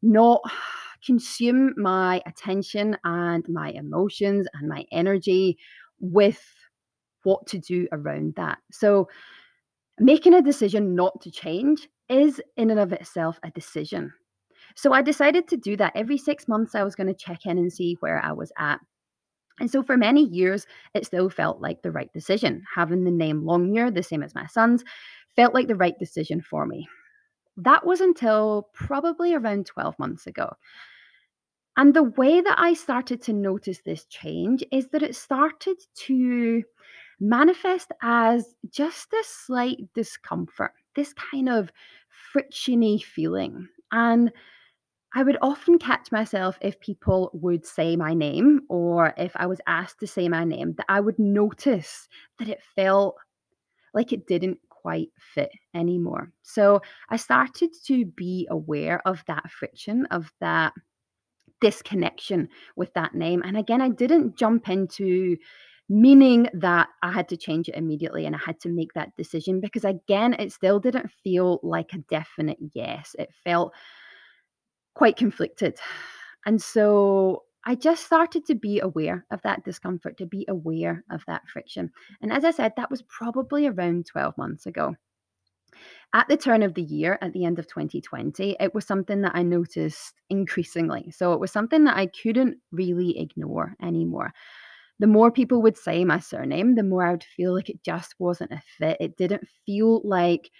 not 0.00 0.40
consume 1.04 1.74
my 1.76 2.22
attention 2.24 2.96
and 3.04 3.46
my 3.50 3.70
emotions 3.72 4.48
and 4.54 4.66
my 4.66 4.86
energy 4.90 5.58
with 6.00 6.42
what 7.22 7.46
to 7.48 7.58
do 7.58 7.86
around 7.92 8.34
that. 8.36 8.58
So 8.72 9.08
making 9.98 10.32
a 10.32 10.40
decision 10.40 10.94
not 10.94 11.20
to 11.20 11.30
change 11.30 11.86
is 12.08 12.40
in 12.56 12.70
and 12.70 12.80
of 12.80 12.94
itself 12.94 13.38
a 13.42 13.50
decision. 13.50 14.10
So 14.74 14.94
I 14.94 15.02
decided 15.02 15.48
to 15.48 15.58
do 15.58 15.76
that 15.76 15.92
every 15.96 16.16
six 16.16 16.48
months. 16.48 16.74
I 16.74 16.82
was 16.82 16.94
going 16.94 17.08
to 17.08 17.14
check 17.14 17.44
in 17.44 17.58
and 17.58 17.70
see 17.70 17.98
where 18.00 18.24
I 18.24 18.32
was 18.32 18.50
at. 18.56 18.80
And 19.60 19.70
so 19.70 19.82
for 19.82 19.96
many 19.96 20.24
years, 20.24 20.66
it 20.94 21.06
still 21.06 21.30
felt 21.30 21.60
like 21.60 21.82
the 21.82 21.90
right 21.90 22.12
decision. 22.12 22.62
Having 22.74 23.04
the 23.04 23.10
name 23.10 23.44
Longmuir, 23.44 23.90
the 23.90 24.02
same 24.02 24.22
as 24.22 24.34
my 24.34 24.46
son's, 24.46 24.84
felt 25.36 25.54
like 25.54 25.68
the 25.68 25.74
right 25.74 25.98
decision 25.98 26.40
for 26.40 26.66
me. 26.66 26.88
That 27.56 27.84
was 27.84 28.00
until 28.00 28.68
probably 28.72 29.34
around 29.34 29.66
12 29.66 29.98
months 29.98 30.26
ago. 30.26 30.52
And 31.76 31.94
the 31.94 32.02
way 32.02 32.40
that 32.40 32.58
I 32.58 32.74
started 32.74 33.22
to 33.22 33.32
notice 33.32 33.80
this 33.84 34.04
change 34.06 34.64
is 34.72 34.88
that 34.88 35.02
it 35.02 35.14
started 35.14 35.76
to 36.06 36.64
manifest 37.20 37.92
as 38.02 38.54
just 38.70 39.12
a 39.12 39.22
slight 39.24 39.78
discomfort, 39.94 40.72
this 40.96 41.12
kind 41.12 41.48
of 41.48 41.70
frictiony 42.34 43.02
feeling. 43.02 43.68
And 43.92 44.32
I 45.14 45.22
would 45.22 45.38
often 45.40 45.78
catch 45.78 46.12
myself 46.12 46.58
if 46.60 46.78
people 46.80 47.30
would 47.32 47.64
say 47.64 47.96
my 47.96 48.12
name 48.14 48.62
or 48.68 49.14
if 49.16 49.32
I 49.36 49.46
was 49.46 49.60
asked 49.66 50.00
to 50.00 50.06
say 50.06 50.28
my 50.28 50.44
name, 50.44 50.74
that 50.76 50.86
I 50.88 51.00
would 51.00 51.18
notice 51.18 52.08
that 52.38 52.48
it 52.48 52.60
felt 52.76 53.16
like 53.94 54.12
it 54.12 54.26
didn't 54.26 54.58
quite 54.68 55.08
fit 55.18 55.50
anymore. 55.74 56.30
So 56.42 56.82
I 57.08 57.16
started 57.16 57.70
to 57.86 58.04
be 58.04 58.46
aware 58.50 59.00
of 59.06 59.24
that 59.26 59.50
friction, 59.50 60.06
of 60.10 60.30
that 60.40 60.72
disconnection 61.60 62.48
with 62.76 62.92
that 62.94 63.14
name. 63.14 63.42
And 63.44 63.56
again, 63.56 63.80
I 63.80 63.88
didn't 63.88 64.36
jump 64.36 64.68
into 64.68 65.36
meaning 65.88 66.48
that 66.52 66.88
I 67.02 67.12
had 67.12 67.28
to 67.30 67.36
change 67.36 67.68
it 67.68 67.74
immediately 67.74 68.26
and 68.26 68.36
I 68.36 68.38
had 68.44 68.60
to 68.60 68.68
make 68.68 68.92
that 68.94 69.16
decision 69.16 69.60
because, 69.60 69.84
again, 69.84 70.34
it 70.34 70.52
still 70.52 70.78
didn't 70.78 71.10
feel 71.24 71.60
like 71.62 71.92
a 71.94 71.98
definite 72.10 72.58
yes. 72.74 73.16
It 73.18 73.30
felt 73.42 73.72
quite 74.98 75.16
conflicted. 75.16 75.78
And 76.44 76.60
so 76.60 77.44
I 77.64 77.76
just 77.76 78.04
started 78.04 78.44
to 78.46 78.56
be 78.56 78.80
aware 78.80 79.24
of 79.30 79.40
that 79.42 79.64
discomfort, 79.64 80.18
to 80.18 80.26
be 80.26 80.44
aware 80.48 81.04
of 81.10 81.22
that 81.28 81.48
friction. 81.48 81.92
And 82.20 82.32
as 82.32 82.44
I 82.44 82.50
said, 82.50 82.72
that 82.76 82.90
was 82.90 83.02
probably 83.02 83.68
around 83.68 84.06
12 84.06 84.36
months 84.36 84.66
ago. 84.66 84.96
At 86.14 86.26
the 86.26 86.36
turn 86.36 86.64
of 86.64 86.74
the 86.74 86.82
year, 86.82 87.16
at 87.20 87.32
the 87.32 87.44
end 87.44 87.60
of 87.60 87.68
2020, 87.68 88.56
it 88.58 88.74
was 88.74 88.86
something 88.86 89.20
that 89.20 89.36
I 89.36 89.42
noticed 89.42 90.14
increasingly. 90.30 91.12
So 91.12 91.32
it 91.32 91.38
was 91.38 91.52
something 91.52 91.84
that 91.84 91.96
I 91.96 92.06
couldn't 92.06 92.56
really 92.72 93.20
ignore 93.20 93.76
anymore. 93.80 94.32
The 94.98 95.06
more 95.06 95.30
people 95.30 95.62
would 95.62 95.76
say 95.76 96.04
my 96.04 96.18
surname, 96.18 96.74
the 96.74 96.82
more 96.82 97.04
I 97.06 97.12
would 97.12 97.22
feel 97.22 97.54
like 97.54 97.68
it 97.68 97.84
just 97.84 98.16
wasn't 98.18 98.52
a 98.52 98.62
fit. 98.78 98.96
It 98.98 99.16
didn't 99.16 99.46
feel 99.64 100.00
like 100.02 100.50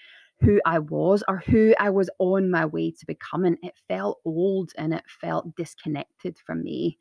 who 0.40 0.60
I 0.64 0.78
was 0.78 1.24
or 1.28 1.38
who 1.38 1.74
I 1.78 1.90
was 1.90 2.10
on 2.18 2.50
my 2.50 2.66
way 2.66 2.92
to 2.92 3.06
becoming. 3.06 3.56
It 3.62 3.74
felt 3.88 4.20
old 4.24 4.72
and 4.76 4.94
it 4.94 5.04
felt 5.20 5.56
disconnected 5.56 6.38
from 6.46 6.62
me. 6.62 6.98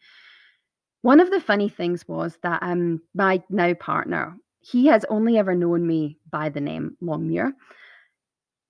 One 1.01 1.19
of 1.19 1.29
the 1.29 1.39
funny 1.39 1.69
things 1.69 2.07
was 2.07 2.37
that 2.43 2.63
um, 2.63 3.01
my 3.13 3.41
now 3.49 3.73
partner, 3.75 4.35
he 4.59 4.87
has 4.87 5.05
only 5.09 5.37
ever 5.37 5.55
known 5.55 5.85
me 5.85 6.17
by 6.29 6.49
the 6.49 6.61
name 6.61 6.97
Longmuir. 7.01 7.53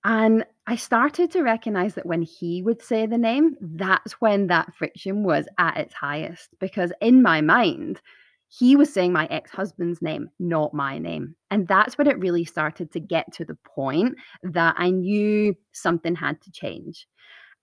And 0.04 0.46
I 0.68 0.76
started 0.76 1.32
to 1.32 1.44
recognize 1.44 1.96
that 1.96 2.06
when 2.06 2.22
he 2.22 2.62
would 2.62 2.82
say 2.82 3.06
the 3.06 3.18
name, 3.18 3.56
that's 3.62 4.14
when 4.22 4.48
that 4.48 4.76
friction 4.76 5.24
was 5.24 5.48
at 5.58 5.78
its 5.78 5.94
highest. 5.94 6.50
Because 6.60 6.92
in 7.02 7.22
my 7.22 7.42
mind, 7.42 8.02
he 8.50 8.76
was 8.76 8.94
saying 8.94 9.12
my 9.12 9.26
ex 9.28 9.52
husband's 9.52 10.02
name, 10.02 10.30
not 10.40 10.74
my 10.74 10.98
name. 10.98 11.36
And 11.52 11.68
that's 11.68 11.98
when 11.98 12.08
it 12.08 12.20
really 12.20 12.46
started 12.46 12.92
to 12.94 13.00
get 13.00 13.32
to 13.34 13.46
the 13.46 13.58
point 13.66 14.16
that 14.44 14.76
I 14.78 14.90
knew 14.90 15.56
something 15.74 16.16
had 16.16 16.42
to 16.42 16.52
change. 16.52 17.08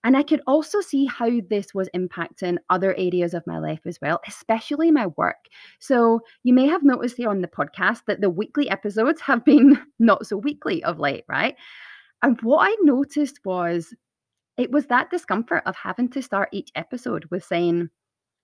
And 0.03 0.15
I 0.15 0.21
could 0.21 0.41
also 0.45 0.81
see 0.81 1.07
how 1.07 1.31
this 1.49 1.73
was 1.73 1.89
impacting 1.95 2.57
other 2.69 2.93
areas 2.93 3.33
of 3.33 3.47
my 3.47 3.57
life 3.57 3.79
as 3.87 3.97
well, 3.99 4.21
especially 4.27 4.91
my 4.91 5.07
work. 5.17 5.47
So 5.79 6.21
you 6.43 6.53
may 6.53 6.67
have 6.67 6.83
noticed 6.83 7.17
here 7.17 7.29
on 7.29 7.41
the 7.41 7.47
podcast 7.47 8.01
that 8.05 8.21
the 8.21 8.29
weekly 8.29 8.69
episodes 8.69 9.19
have 9.25 9.43
been 9.43 9.81
not 9.97 10.27
so 10.27 10.37
weekly 10.37 10.83
of 10.83 10.99
late, 10.99 11.23
right? 11.27 11.55
And 12.21 12.39
what 12.41 12.69
I 12.69 12.75
noticed 12.83 13.39
was 13.43 13.95
it 14.57 14.69
was 14.71 14.85
that 14.85 15.09
discomfort 15.09 15.63
of 15.65 15.75
having 15.75 16.09
to 16.09 16.21
start 16.21 16.49
each 16.51 16.69
episode 16.75 17.25
with 17.31 17.43
saying, 17.43 17.89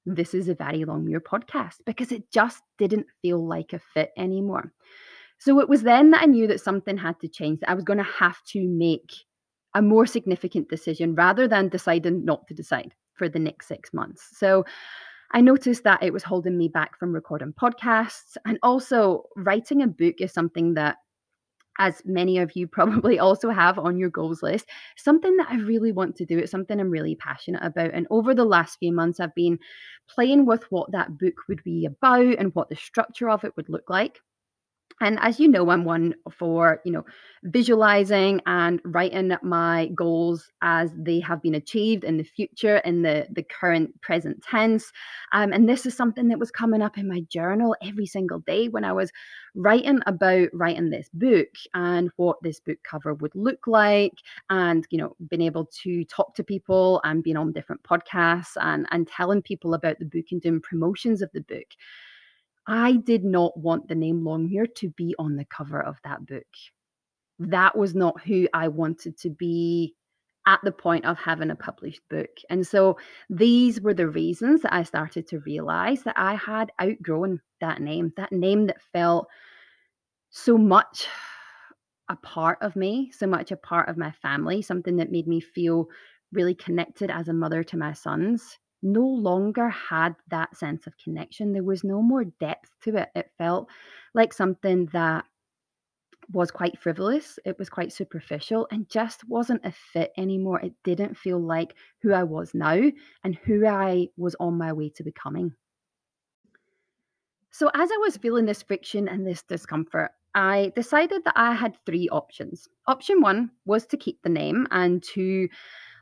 This 0.05 0.33
is 0.33 0.49
a 0.49 0.55
very 0.55 0.83
long 0.83 1.05
Longmuir 1.05 1.21
podcast, 1.21 1.77
because 1.85 2.11
it 2.11 2.31
just 2.31 2.63
didn't 2.77 3.07
feel 3.21 3.45
like 3.45 3.73
a 3.73 3.79
fit 3.79 4.11
anymore. 4.17 4.73
So 5.37 5.59
it 5.59 5.69
was 5.69 5.83
then 5.83 6.11
that 6.11 6.23
I 6.23 6.25
knew 6.25 6.47
that 6.47 6.61
something 6.61 6.97
had 6.97 7.19
to 7.19 7.27
change, 7.27 7.59
that 7.59 7.69
I 7.69 7.73
was 7.73 7.83
going 7.83 7.97
to 7.97 8.03
have 8.03 8.43
to 8.47 8.67
make 8.67 9.11
a 9.73 9.81
more 9.81 10.05
significant 10.05 10.69
decision 10.69 11.15
rather 11.15 11.47
than 11.47 11.69
deciding 11.69 12.25
not 12.25 12.47
to 12.47 12.53
decide 12.53 12.93
for 13.13 13.29
the 13.29 13.39
next 13.39 13.67
six 13.67 13.93
months. 13.93 14.27
So 14.37 14.65
I 15.31 15.41
noticed 15.41 15.83
that 15.83 16.03
it 16.03 16.13
was 16.13 16.23
holding 16.23 16.57
me 16.57 16.67
back 16.67 16.97
from 16.99 17.13
recording 17.13 17.53
podcasts 17.53 18.37
and 18.45 18.59
also 18.63 19.23
writing 19.35 19.81
a 19.81 19.87
book 19.87 20.15
is 20.19 20.33
something 20.33 20.73
that 20.73 20.97
as 21.79 22.01
many 22.05 22.37
of 22.37 22.55
you 22.55 22.67
probably 22.67 23.19
also 23.19 23.49
have 23.49 23.79
on 23.79 23.97
your 23.97 24.09
goals 24.09 24.43
list, 24.43 24.67
something 24.97 25.35
that 25.37 25.49
I 25.49 25.55
really 25.57 25.91
want 25.91 26.15
to 26.17 26.25
do. 26.25 26.37
It's 26.37 26.51
something 26.51 26.79
I'm 26.79 26.89
really 26.91 27.15
passionate 27.15 27.63
about. 27.63 27.91
And 27.93 28.07
over 28.09 28.33
the 28.33 28.45
last 28.45 28.79
few 28.79 28.91
months, 28.91 29.19
I've 29.19 29.35
been 29.35 29.59
playing 30.09 30.45
with 30.45 30.63
what 30.71 30.91
that 30.91 31.17
book 31.17 31.35
would 31.47 31.63
be 31.63 31.85
about 31.85 32.35
and 32.37 32.53
what 32.55 32.69
the 32.69 32.75
structure 32.75 33.29
of 33.29 33.43
it 33.43 33.55
would 33.55 33.69
look 33.69 33.89
like. 33.89 34.19
And 35.01 35.19
as 35.19 35.39
you 35.39 35.47
know, 35.47 35.69
I'm 35.71 35.83
one 35.83 36.13
for, 36.31 36.79
you 36.85 36.91
know, 36.91 37.03
visualizing 37.43 38.39
and 38.45 38.79
writing 38.85 39.35
my 39.41 39.89
goals 39.95 40.51
as 40.61 40.91
they 40.95 41.19
have 41.21 41.41
been 41.41 41.55
achieved 41.55 42.03
in 42.03 42.17
the 42.17 42.23
future 42.23 42.77
in 42.77 43.01
the, 43.01 43.25
the 43.31 43.41
current 43.41 43.99
present 44.01 44.43
tense. 44.43 44.91
Um, 45.33 45.51
and 45.51 45.67
this 45.67 45.87
is 45.87 45.97
something 45.97 46.27
that 46.27 46.37
was 46.37 46.51
coming 46.51 46.83
up 46.83 46.99
in 46.99 47.07
my 47.07 47.21
journal 47.31 47.75
every 47.81 48.05
single 48.05 48.39
day 48.39 48.67
when 48.67 48.83
I 48.83 48.93
was 48.93 49.11
writing 49.55 49.99
about 50.05 50.49
writing 50.53 50.91
this 50.91 51.09
book 51.13 51.49
and 51.73 52.11
what 52.17 52.37
this 52.43 52.59
book 52.59 52.77
cover 52.83 53.15
would 53.15 53.33
look 53.33 53.65
like 53.65 54.13
and, 54.51 54.85
you 54.91 54.99
know, 54.99 55.15
being 55.29 55.41
able 55.41 55.67
to 55.83 56.05
talk 56.05 56.35
to 56.35 56.43
people 56.43 57.01
and 57.03 57.23
being 57.23 57.37
on 57.37 57.51
different 57.51 57.81
podcasts 57.81 58.55
and, 58.61 58.85
and 58.91 59.07
telling 59.07 59.41
people 59.41 59.73
about 59.73 59.97
the 59.97 60.05
book 60.05 60.25
and 60.31 60.41
doing 60.41 60.61
promotions 60.61 61.23
of 61.23 61.31
the 61.33 61.41
book. 61.41 61.67
I 62.67 62.93
did 62.93 63.23
not 63.23 63.57
want 63.57 63.87
the 63.87 63.95
name 63.95 64.23
Longmuir 64.23 64.67
to 64.77 64.89
be 64.89 65.15
on 65.17 65.35
the 65.35 65.45
cover 65.45 65.81
of 65.81 65.97
that 66.03 66.25
book. 66.25 66.45
That 67.39 67.77
was 67.77 67.95
not 67.95 68.21
who 68.21 68.47
I 68.53 68.67
wanted 68.67 69.17
to 69.19 69.29
be 69.29 69.95
at 70.47 70.59
the 70.63 70.71
point 70.71 71.05
of 71.05 71.17
having 71.17 71.51
a 71.51 71.55
published 71.55 72.01
book. 72.09 72.29
And 72.49 72.65
so 72.65 72.97
these 73.29 73.79
were 73.81 73.93
the 73.93 74.07
reasons 74.07 74.61
that 74.61 74.73
I 74.73 74.83
started 74.83 75.27
to 75.27 75.39
realize 75.39 76.03
that 76.03 76.17
I 76.17 76.35
had 76.35 76.71
outgrown 76.81 77.41
that 77.61 77.81
name, 77.81 78.11
that 78.17 78.31
name 78.31 78.67
that 78.67 78.81
felt 78.93 79.27
so 80.29 80.57
much 80.57 81.07
a 82.09 82.15
part 82.15 82.57
of 82.61 82.75
me, 82.75 83.11
so 83.11 83.27
much 83.27 83.51
a 83.51 83.57
part 83.57 83.89
of 83.89 83.97
my 83.97 84.11
family, 84.11 84.61
something 84.61 84.97
that 84.97 85.11
made 85.11 85.27
me 85.27 85.39
feel 85.39 85.87
really 86.31 86.55
connected 86.55 87.11
as 87.11 87.27
a 87.27 87.33
mother 87.33 87.63
to 87.63 87.77
my 87.77 87.93
sons 87.93 88.57
no 88.81 89.05
longer 89.05 89.69
had 89.69 90.15
that 90.29 90.55
sense 90.57 90.87
of 90.87 90.97
connection. 90.97 91.53
There 91.53 91.63
was 91.63 91.83
no 91.83 92.01
more 92.01 92.23
depth 92.23 92.71
to 92.83 92.97
it. 92.97 93.09
It 93.15 93.31
felt 93.37 93.69
like 94.13 94.33
something 94.33 94.87
that 94.87 95.25
was 96.31 96.51
quite 96.51 96.79
frivolous, 96.79 97.39
it 97.45 97.57
was 97.59 97.69
quite 97.69 97.91
superficial, 97.91 98.67
and 98.71 98.89
just 98.89 99.27
wasn't 99.27 99.65
a 99.65 99.71
fit 99.71 100.11
anymore. 100.17 100.61
It 100.61 100.73
didn't 100.83 101.17
feel 101.17 101.39
like 101.39 101.75
who 102.01 102.13
I 102.13 102.23
was 102.23 102.53
now 102.53 102.81
and 103.23 103.35
who 103.43 103.65
I 103.65 104.07
was 104.17 104.35
on 104.39 104.57
my 104.57 104.71
way 104.71 104.89
to 104.95 105.03
becoming. 105.03 105.53
So, 107.51 107.69
as 107.73 107.91
I 107.91 107.97
was 107.97 108.15
feeling 108.17 108.45
this 108.45 108.61
friction 108.63 109.09
and 109.09 109.27
this 109.27 109.43
discomfort, 109.43 110.11
I 110.33 110.71
decided 110.75 111.25
that 111.25 111.33
I 111.35 111.53
had 111.53 111.77
three 111.85 112.07
options. 112.09 112.69
Option 112.87 113.19
one 113.19 113.51
was 113.65 113.85
to 113.87 113.97
keep 113.97 114.21
the 114.21 114.29
name 114.29 114.67
and 114.71 115.03
to 115.15 115.49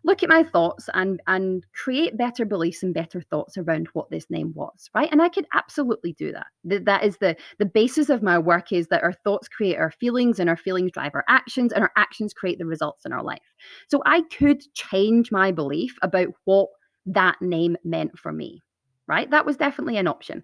look 0.03 0.23
at 0.23 0.29
my 0.29 0.43
thoughts 0.43 0.89
and 0.93 1.21
and 1.27 1.65
create 1.73 2.17
better 2.17 2.45
beliefs 2.45 2.83
and 2.83 2.93
better 2.93 3.21
thoughts 3.21 3.57
around 3.57 3.88
what 3.93 4.09
this 4.09 4.29
name 4.29 4.53
was 4.55 4.89
right? 4.95 5.09
And 5.12 5.21
i 5.21 5.29
could 5.29 5.47
absolutely 5.53 6.13
do 6.13 6.31
that. 6.31 6.47
That 6.85 7.03
is 7.03 7.17
the 7.17 7.35
the 7.57 7.65
basis 7.65 8.09
of 8.09 8.23
my 8.23 8.38
work 8.38 8.71
is 8.71 8.88
that 8.88 9.03
our 9.03 9.13
thoughts 9.13 9.47
create 9.47 9.77
our 9.77 9.91
feelings 9.91 10.39
and 10.39 10.49
our 10.49 10.57
feelings 10.57 10.91
drive 10.91 11.12
our 11.15 11.25
actions 11.27 11.73
and 11.73 11.83
our 11.83 11.91
actions 11.95 12.33
create 12.33 12.59
the 12.59 12.65
results 12.65 13.05
in 13.05 13.13
our 13.13 13.23
life. 13.23 13.39
So 13.88 14.01
i 14.05 14.21
could 14.38 14.62
change 14.73 15.31
my 15.31 15.51
belief 15.51 15.95
about 16.01 16.29
what 16.45 16.69
that 17.05 17.41
name 17.41 17.75
meant 17.83 18.17
for 18.17 18.31
me 18.31 18.62
right? 19.07 19.31
That 19.31 19.45
was 19.45 19.57
definitely 19.57 19.97
an 19.97 20.07
option. 20.07 20.43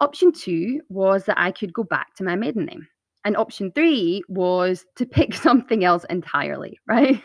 Option 0.00 0.30
two 0.30 0.80
was 0.88 1.24
that 1.24 1.38
i 1.38 1.50
could 1.50 1.72
go 1.72 1.82
back 1.82 2.14
to 2.14 2.24
my 2.24 2.36
maiden 2.36 2.66
name 2.66 2.86
and 3.26 3.36
option 3.36 3.72
three 3.72 4.22
was 4.28 4.86
to 4.94 5.04
pick 5.04 5.34
something 5.48 5.84
else 5.84 6.04
entirely, 6.08 6.78
right? 6.86 7.20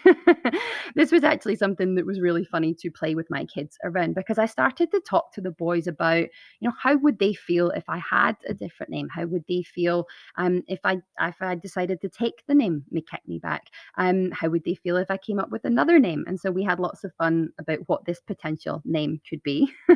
this 0.95 1.11
was 1.11 1.23
actually 1.23 1.55
something 1.55 1.93
that 1.93 2.07
was 2.07 2.19
really 2.19 2.43
funny 2.43 2.73
to 2.73 2.89
play 2.89 3.13
with 3.13 3.29
my 3.29 3.45
kids 3.45 3.77
around 3.83 4.15
because 4.15 4.39
I 4.39 4.47
started 4.47 4.89
to 4.91 4.99
talk 4.99 5.31
to 5.33 5.41
the 5.41 5.51
boys 5.51 5.85
about, 5.85 6.23
you 6.59 6.67
know, 6.67 6.73
how 6.81 6.97
would 6.97 7.19
they 7.19 7.35
feel 7.35 7.69
if 7.69 7.83
I 7.87 7.99
had 7.99 8.35
a 8.49 8.53
different 8.53 8.89
name? 8.89 9.09
How 9.09 9.25
would 9.25 9.45
they 9.47 9.61
feel 9.61 10.07
um, 10.37 10.63
if 10.67 10.79
I 10.83 10.97
if 11.19 11.35
I 11.39 11.53
decided 11.53 12.01
to 12.01 12.09
take 12.09 12.43
the 12.47 12.55
name 12.55 12.83
McKechnie 12.91 13.39
back? 13.39 13.67
Um, 13.95 14.31
how 14.31 14.49
would 14.49 14.63
they 14.63 14.75
feel 14.75 14.97
if 14.97 15.11
I 15.11 15.17
came 15.17 15.39
up 15.39 15.51
with 15.51 15.65
another 15.65 15.99
name? 15.99 16.23
And 16.25 16.39
so 16.39 16.49
we 16.49 16.63
had 16.63 16.79
lots 16.79 17.03
of 17.03 17.13
fun 17.13 17.51
about 17.59 17.79
what 17.85 18.05
this 18.05 18.21
potential 18.21 18.81
name 18.85 19.21
could 19.29 19.43
be. 19.43 19.71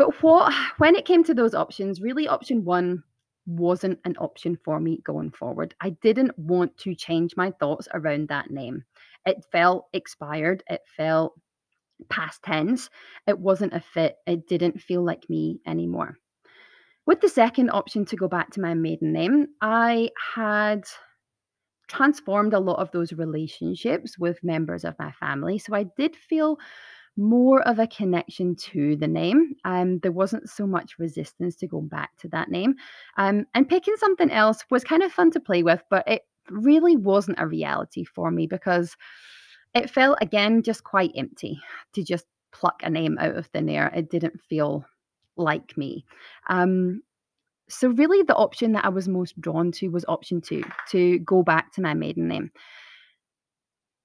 But 0.00 0.22
what 0.22 0.50
when 0.78 0.96
it 0.96 1.04
came 1.04 1.22
to 1.24 1.34
those 1.34 1.54
options, 1.54 2.00
really 2.00 2.26
option 2.26 2.64
1 2.64 3.02
wasn't 3.50 3.98
an 4.04 4.16
option 4.18 4.56
for 4.64 4.80
me 4.80 5.00
going 5.04 5.30
forward. 5.30 5.74
I 5.80 5.90
didn't 5.90 6.38
want 6.38 6.76
to 6.78 6.94
change 6.94 7.36
my 7.36 7.50
thoughts 7.58 7.88
around 7.92 8.28
that 8.28 8.50
name. 8.50 8.84
It 9.26 9.44
felt 9.52 9.86
expired, 9.92 10.62
it 10.68 10.80
felt 10.96 11.34
past 12.08 12.42
tense. 12.42 12.88
It 13.26 13.38
wasn't 13.38 13.74
a 13.74 13.80
fit. 13.80 14.16
It 14.26 14.46
didn't 14.48 14.80
feel 14.80 15.04
like 15.04 15.28
me 15.28 15.60
anymore. 15.66 16.16
With 17.06 17.20
the 17.20 17.28
second 17.28 17.70
option 17.70 18.04
to 18.06 18.16
go 18.16 18.28
back 18.28 18.50
to 18.52 18.60
my 18.60 18.74
maiden 18.74 19.12
name, 19.12 19.48
I 19.60 20.10
had 20.34 20.84
transformed 21.88 22.54
a 22.54 22.60
lot 22.60 22.78
of 22.78 22.90
those 22.92 23.12
relationships 23.12 24.18
with 24.18 24.44
members 24.44 24.84
of 24.84 24.94
my 24.98 25.10
family. 25.12 25.58
So 25.58 25.74
I 25.74 25.86
did 25.96 26.14
feel 26.14 26.56
more 27.16 27.60
of 27.62 27.78
a 27.78 27.86
connection 27.86 28.56
to 28.56 28.96
the 28.96 29.08
name. 29.08 29.54
Um, 29.64 29.98
there 29.98 30.12
wasn't 30.12 30.48
so 30.48 30.66
much 30.66 30.98
resistance 30.98 31.56
to 31.56 31.66
going 31.66 31.88
back 31.88 32.10
to 32.18 32.28
that 32.28 32.50
name. 32.50 32.76
Um, 33.16 33.46
and 33.54 33.68
picking 33.68 33.96
something 33.96 34.30
else 34.30 34.64
was 34.70 34.84
kind 34.84 35.02
of 35.02 35.12
fun 35.12 35.30
to 35.32 35.40
play 35.40 35.62
with, 35.62 35.82
but 35.90 36.08
it 36.08 36.22
really 36.48 36.96
wasn't 36.96 37.40
a 37.40 37.46
reality 37.46 38.04
for 38.04 38.30
me 38.30 38.46
because 38.46 38.96
it 39.74 39.90
felt 39.90 40.18
again 40.20 40.62
just 40.62 40.82
quite 40.82 41.12
empty 41.16 41.60
to 41.92 42.02
just 42.02 42.26
pluck 42.52 42.82
a 42.82 42.90
name 42.90 43.18
out 43.18 43.36
of 43.36 43.46
thin 43.46 43.68
air. 43.68 43.92
It 43.94 44.10
didn't 44.10 44.40
feel 44.40 44.84
like 45.36 45.76
me. 45.76 46.04
Um, 46.48 47.02
so 47.68 47.88
really 47.88 48.22
the 48.22 48.34
option 48.34 48.72
that 48.72 48.84
I 48.84 48.88
was 48.88 49.08
most 49.08 49.40
drawn 49.40 49.70
to 49.72 49.88
was 49.88 50.04
option 50.08 50.40
two, 50.40 50.64
to 50.90 51.18
go 51.20 51.42
back 51.42 51.72
to 51.74 51.82
my 51.82 51.94
maiden 51.94 52.26
name. 52.26 52.50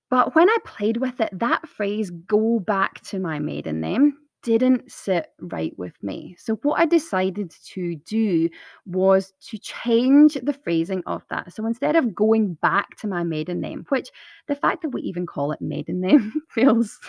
But 0.10 0.36
when 0.36 0.50
I 0.50 0.58
played 0.66 0.98
with 0.98 1.20
it, 1.20 1.30
that 1.34 1.68
phrase, 1.68 2.12
go 2.12 2.60
back 2.60 3.02
to 3.06 3.20
my 3.20 3.40
maiden 3.40 3.82
name, 3.82 4.18
didn't 4.46 4.92
sit 4.92 5.30
right 5.42 5.74
with 5.78 5.96
me. 6.04 6.36
So, 6.38 6.56
what 6.58 6.80
I 6.80 6.86
decided 6.86 7.52
to 7.74 7.96
do 8.06 8.48
was 8.86 9.34
to 9.50 9.58
change 9.58 10.36
the 10.36 10.54
phrasing 10.54 11.02
of 11.08 11.24
that. 11.32 11.52
So, 11.52 11.66
instead 11.66 11.96
of 11.96 12.14
going 12.14 12.54
back 12.62 12.96
to 12.98 13.08
my 13.08 13.24
maiden 13.24 13.60
name, 13.60 13.86
which 13.90 14.10
the 14.48 14.56
fact 14.56 14.84
that 14.84 14.90
we 14.90 15.02
even 15.02 15.26
call 15.26 15.52
it 15.52 15.62
maiden 15.62 16.00
name 16.00 16.32
feels 16.50 17.00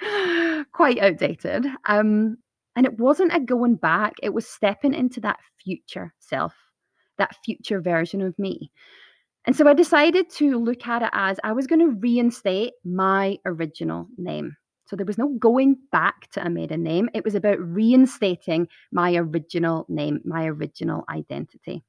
quite 0.72 1.00
outdated, 1.00 1.66
um, 1.86 2.38
and 2.76 2.86
it 2.86 3.00
wasn't 3.00 3.34
a 3.34 3.40
going 3.40 3.74
back, 3.74 4.14
it 4.22 4.32
was 4.32 4.46
stepping 4.46 4.94
into 4.94 5.20
that 5.22 5.40
future 5.60 6.14
self, 6.20 6.54
that 7.18 7.34
future 7.44 7.80
version 7.80 8.22
of 8.22 8.38
me. 8.38 8.70
And 9.48 9.56
so 9.56 9.66
I 9.66 9.72
decided 9.72 10.28
to 10.32 10.58
look 10.58 10.86
at 10.86 11.00
it 11.00 11.08
as 11.14 11.40
I 11.42 11.52
was 11.52 11.66
going 11.66 11.80
to 11.80 11.98
reinstate 11.98 12.74
my 12.84 13.38
original 13.46 14.06
name. 14.18 14.54
So 14.84 14.94
there 14.94 15.06
was 15.06 15.16
no 15.16 15.28
going 15.38 15.78
back 15.90 16.30
to 16.32 16.44
a 16.44 16.50
maiden 16.50 16.82
name. 16.82 17.08
It 17.14 17.24
was 17.24 17.34
about 17.34 17.58
reinstating 17.58 18.68
my 18.92 19.14
original 19.14 19.86
name, 19.88 20.20
my 20.26 20.44
original 20.44 21.06
identity. 21.08 21.82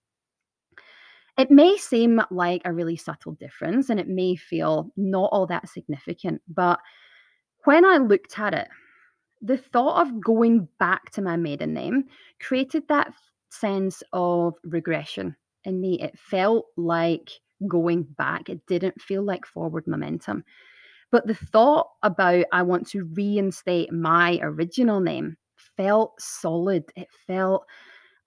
It 1.38 1.52
may 1.52 1.76
seem 1.76 2.22
like 2.32 2.62
a 2.63 2.72
really 2.72 2.95
subtle 2.95 3.34
difference 3.34 3.89
and 3.89 4.00
it 4.00 4.08
may 4.08 4.38
feel 4.38 4.93
not 4.95 5.30
all 5.34 5.45
that 5.48 5.67
significant, 5.67 6.41
but 6.48 6.80
when 7.65 7.84
I 7.84 7.98
looked 7.98 8.39
at 8.39 8.54
it, 8.54 8.69
the 9.41 9.58
thought 9.58 10.08
of 10.08 10.22
going 10.22 10.69
back 10.80 11.12
to 11.12 11.22
my 11.22 11.36
maiden 11.36 11.74
name 11.74 12.06
created 12.39 12.88
that 12.88 13.12
sense 13.50 14.02
of 14.13 14.54
regression 14.63 15.36
in 15.65 15.82
me. 15.82 16.00
It 16.02 16.17
felt 16.17 16.67
like 16.78 17.30
going 17.67 18.04
back, 18.04 18.50
it 18.50 18.65
didn't 18.67 19.02
feel 19.02 19.24
like 19.24 19.45
forward 19.45 19.86
momentum. 19.88 20.43
But 21.12 21.28
the 21.28 21.36
thought 21.36 21.88
about 22.04 22.45
I 22.52 22.63
want 22.63 22.88
to 22.89 23.06
reinstate 23.13 23.91
my 23.91 24.39
original 24.41 25.00
name 25.00 25.38
felt 25.78 26.19
solid. 26.22 26.86
It 26.95 27.08
felt 27.28 27.65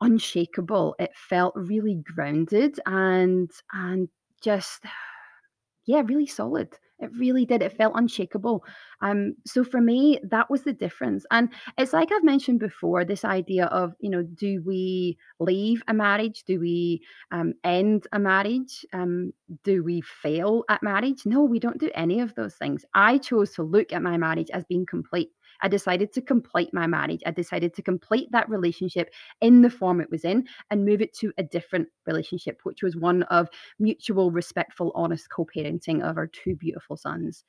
unshakable. 0.00 0.96
It 0.98 1.12
felt 1.16 1.54
really 1.56 1.96
grounded 1.96 2.80
and 2.86 3.50
and 3.72 4.08
just 4.42 4.84
yeah, 5.86 6.02
really 6.06 6.26
solid. 6.26 6.78
It 7.02 7.10
really 7.18 7.44
did. 7.44 7.62
It 7.62 7.76
felt 7.76 7.94
unshakable. 7.96 8.64
Um, 9.00 9.34
so 9.44 9.64
for 9.64 9.80
me, 9.80 10.20
that 10.30 10.48
was 10.48 10.62
the 10.62 10.72
difference. 10.72 11.26
And 11.32 11.48
it's 11.76 11.92
like 11.92 12.10
I've 12.12 12.22
mentioned 12.22 12.60
before, 12.60 13.04
this 13.04 13.24
idea 13.24 13.66
of, 13.66 13.94
you 13.98 14.08
know, 14.08 14.22
do 14.22 14.62
we 14.64 15.18
leave 15.40 15.82
a 15.88 15.94
marriage? 15.94 16.44
Do 16.46 16.60
we 16.60 17.02
um, 17.32 17.54
end 17.64 18.06
a 18.12 18.20
marriage? 18.20 18.86
Um, 18.92 19.32
do 19.64 19.82
we 19.82 20.00
fail 20.00 20.62
at 20.68 20.82
marriage? 20.82 21.26
No, 21.26 21.42
we 21.42 21.58
don't 21.58 21.80
do 21.80 21.90
any 21.94 22.20
of 22.20 22.34
those 22.36 22.54
things. 22.54 22.84
I 22.94 23.18
chose 23.18 23.50
to 23.54 23.64
look 23.64 23.92
at 23.92 24.02
my 24.02 24.16
marriage 24.16 24.50
as 24.50 24.64
being 24.64 24.86
complete. 24.86 25.30
I 25.62 25.68
decided 25.68 26.12
to 26.12 26.20
complete 26.20 26.74
my 26.74 26.86
marriage. 26.86 27.22
I 27.24 27.30
decided 27.30 27.74
to 27.74 27.82
complete 27.82 28.30
that 28.32 28.48
relationship 28.48 29.10
in 29.40 29.62
the 29.62 29.70
form 29.70 30.00
it 30.00 30.10
was 30.10 30.24
in 30.24 30.46
and 30.70 30.84
move 30.84 31.00
it 31.00 31.14
to 31.18 31.32
a 31.38 31.42
different 31.42 31.88
relationship, 32.06 32.60
which 32.64 32.82
was 32.82 32.96
one 32.96 33.22
of 33.24 33.48
mutual, 33.78 34.30
respectful, 34.30 34.92
honest 34.94 35.30
co 35.30 35.46
parenting 35.46 36.02
of 36.02 36.16
our 36.16 36.26
two 36.26 36.56
beautiful 36.56 36.96
sons. 36.96 37.44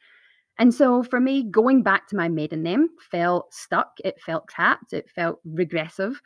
And 0.59 0.73
so 0.73 1.03
for 1.03 1.19
me, 1.19 1.43
going 1.43 1.81
back 1.81 2.07
to 2.09 2.15
my 2.15 2.29
maiden 2.29 2.61
name 2.61 2.89
felt 3.11 3.53
stuck, 3.53 3.93
it 4.05 4.21
felt 4.21 4.47
trapped, 4.47 4.93
it 4.93 5.09
felt 5.09 5.39
regressive. 5.45 6.21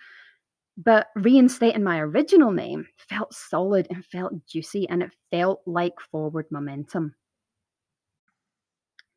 But 0.77 1.07
reinstating 1.15 1.83
my 1.83 1.99
original 1.99 2.51
name 2.51 2.87
felt 2.97 3.33
solid 3.33 3.87
and 3.89 4.05
felt 4.05 4.45
juicy 4.45 4.87
and 4.89 5.01
it 5.01 5.11
felt 5.31 5.61
like 5.65 5.99
forward 6.11 6.45
momentum 6.51 7.15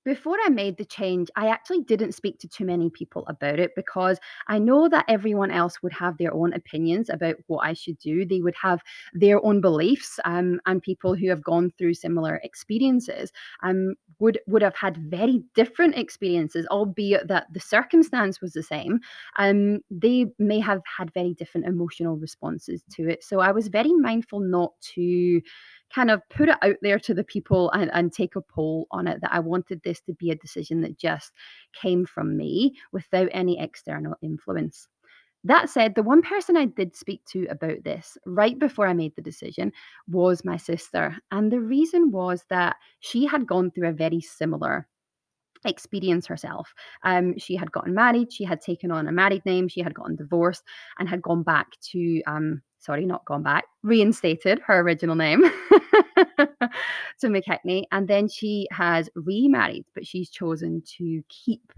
before 0.04 0.36
I 0.44 0.48
made 0.48 0.76
the 0.76 0.84
change, 0.84 1.28
I 1.36 1.48
actually 1.48 1.82
didn't 1.82 2.12
speak 2.12 2.38
to 2.40 2.48
too 2.48 2.64
many 2.64 2.90
people 2.90 3.24
about 3.28 3.58
it 3.58 3.72
because 3.76 4.18
I 4.48 4.58
know 4.58 4.88
that 4.88 5.04
everyone 5.08 5.50
else 5.50 5.82
would 5.82 5.92
have 5.92 6.16
their 6.18 6.32
own 6.32 6.52
opinions 6.52 7.10
about 7.10 7.36
what 7.46 7.66
I 7.66 7.74
should 7.74 7.98
do. 7.98 8.24
They 8.24 8.40
would 8.40 8.54
have 8.60 8.82
their 9.12 9.44
own 9.44 9.60
beliefs, 9.60 10.18
um, 10.24 10.60
and 10.66 10.82
people 10.82 11.14
who 11.14 11.28
have 11.28 11.44
gone 11.44 11.70
through 11.76 11.94
similar 11.94 12.40
experiences 12.42 13.32
um, 13.62 13.94
would 14.18 14.38
would 14.46 14.62
have 14.62 14.76
had 14.76 14.96
very 14.96 15.42
different 15.54 15.96
experiences, 15.96 16.66
albeit 16.70 17.28
that 17.28 17.46
the 17.52 17.60
circumstance 17.60 18.40
was 18.40 18.52
the 18.52 18.62
same. 18.62 19.00
Um, 19.38 19.80
they 19.90 20.26
may 20.38 20.60
have 20.60 20.80
had 20.96 21.12
very 21.12 21.34
different 21.34 21.66
emotional 21.66 22.16
responses 22.16 22.82
to 22.92 23.08
it. 23.08 23.22
So 23.22 23.40
I 23.40 23.52
was 23.52 23.68
very 23.68 23.92
mindful 23.92 24.40
not 24.40 24.72
to 24.94 25.40
kind 25.94 26.10
of 26.10 26.20
put 26.28 26.48
it 26.48 26.56
out 26.62 26.76
there 26.82 26.98
to 27.00 27.14
the 27.14 27.24
people 27.24 27.70
and, 27.72 27.90
and 27.92 28.12
take 28.12 28.36
a 28.36 28.40
poll 28.40 28.86
on 28.90 29.06
it 29.06 29.20
that 29.20 29.32
I 29.32 29.40
wanted 29.40 29.82
this 29.82 30.00
to 30.02 30.14
be 30.14 30.30
a 30.30 30.36
decision 30.36 30.80
that 30.82 30.98
just 30.98 31.32
came 31.72 32.06
from 32.06 32.36
me 32.36 32.76
without 32.92 33.28
any 33.32 33.60
external 33.60 34.14
influence. 34.22 34.88
That 35.44 35.70
said, 35.70 35.94
the 35.94 36.02
one 36.02 36.20
person 36.20 36.56
I 36.56 36.66
did 36.66 36.94
speak 36.94 37.24
to 37.30 37.46
about 37.46 37.82
this 37.82 38.18
right 38.26 38.58
before 38.58 38.86
I 38.86 38.92
made 38.92 39.16
the 39.16 39.22
decision 39.22 39.72
was 40.06 40.44
my 40.44 40.58
sister. 40.58 41.16
And 41.30 41.50
the 41.50 41.60
reason 41.60 42.10
was 42.10 42.44
that 42.50 42.76
she 43.00 43.24
had 43.24 43.46
gone 43.46 43.70
through 43.70 43.88
a 43.88 43.92
very 43.92 44.20
similar 44.20 44.86
experience 45.64 46.26
herself. 46.26 46.72
Um, 47.04 47.38
she 47.38 47.56
had 47.56 47.72
gotten 47.72 47.94
married, 47.94 48.32
she 48.32 48.44
had 48.44 48.60
taken 48.60 48.90
on 48.90 49.08
a 49.08 49.12
married 49.12 49.44
name, 49.46 49.68
she 49.68 49.80
had 49.80 49.94
gotten 49.94 50.16
divorced, 50.16 50.62
and 50.98 51.08
had 51.08 51.22
gone 51.22 51.42
back 51.42 51.68
to 51.92 52.22
um, 52.26 52.62
sorry, 52.80 53.04
not 53.04 53.24
gone 53.24 53.42
back, 53.42 53.64
reinstated 53.82 54.60
her 54.66 54.80
original 54.80 55.14
name 55.14 55.44
to 57.20 57.26
McKechnie. 57.28 57.84
And 57.92 58.08
then 58.08 58.28
she 58.28 58.66
has 58.72 59.08
remarried, 59.14 59.84
but 59.94 60.06
she's 60.06 60.30
chosen 60.30 60.82
to 60.98 61.22
keep 61.28 61.72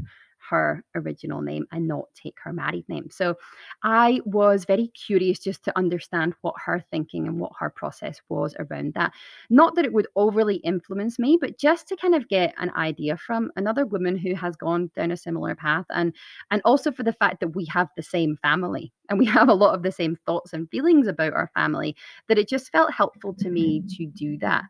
her 0.53 0.85
original 0.95 1.41
name 1.41 1.67
and 1.73 1.88
not 1.88 2.05
take 2.15 2.37
her 2.45 2.53
married 2.53 2.87
name. 2.87 3.09
So 3.11 3.37
I 3.83 4.21
was 4.27 4.67
very 4.67 4.88
curious 4.88 5.38
just 5.38 5.65
to 5.65 5.79
understand 5.79 6.35
what 6.43 6.55
her 6.65 6.85
thinking 6.91 7.27
and 7.27 7.41
what 7.41 7.53
her 7.59 7.71
process 7.71 8.21
was 8.29 8.55
around 8.59 8.93
that. 8.95 9.12
Not 9.49 9.75
that 9.77 9.87
it 9.87 9.95
would 9.95 10.09
overly 10.15 10.57
influence 10.57 11.19
me, 11.19 11.38
but 11.41 11.59
just 11.59 11.88
to 11.88 11.97
kind 11.97 12.15
of 12.15 12.29
get 12.29 12.55
an 12.59 12.71
idea 12.77 13.17
from 13.17 13.51
another 13.57 13.87
woman 13.87 14.17
who 14.17 14.35
has 14.35 14.55
gone 14.55 14.91
down 14.95 15.11
a 15.11 15.17
similar 15.17 15.55
path 15.55 15.87
and 15.91 16.15
and 16.51 16.61
also 16.67 16.93
for 16.93 17.03
the 17.03 17.15
fact 17.15 17.41
that 17.41 17.57
we 17.57 17.65
have 17.67 17.88
the 17.97 18.03
same 18.03 18.37
family 18.43 18.93
and 19.09 19.19
we 19.19 19.25
have 19.38 19.49
a 19.49 19.55
lot 19.55 19.75
of 19.75 19.83
the 19.83 19.93
same 19.93 20.17
thoughts 20.27 20.53
and 20.53 20.69
feelings 20.71 21.07
about 21.09 21.33
our 21.33 21.51
family 21.55 21.97
that 22.29 22.38
it 22.38 22.49
just 22.49 22.71
felt 22.71 22.93
helpful 22.93 23.35
to 23.35 23.49
me 23.49 23.83
to 23.97 24.07
do 24.07 24.37
that. 24.38 24.65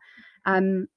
Um, 0.45 0.87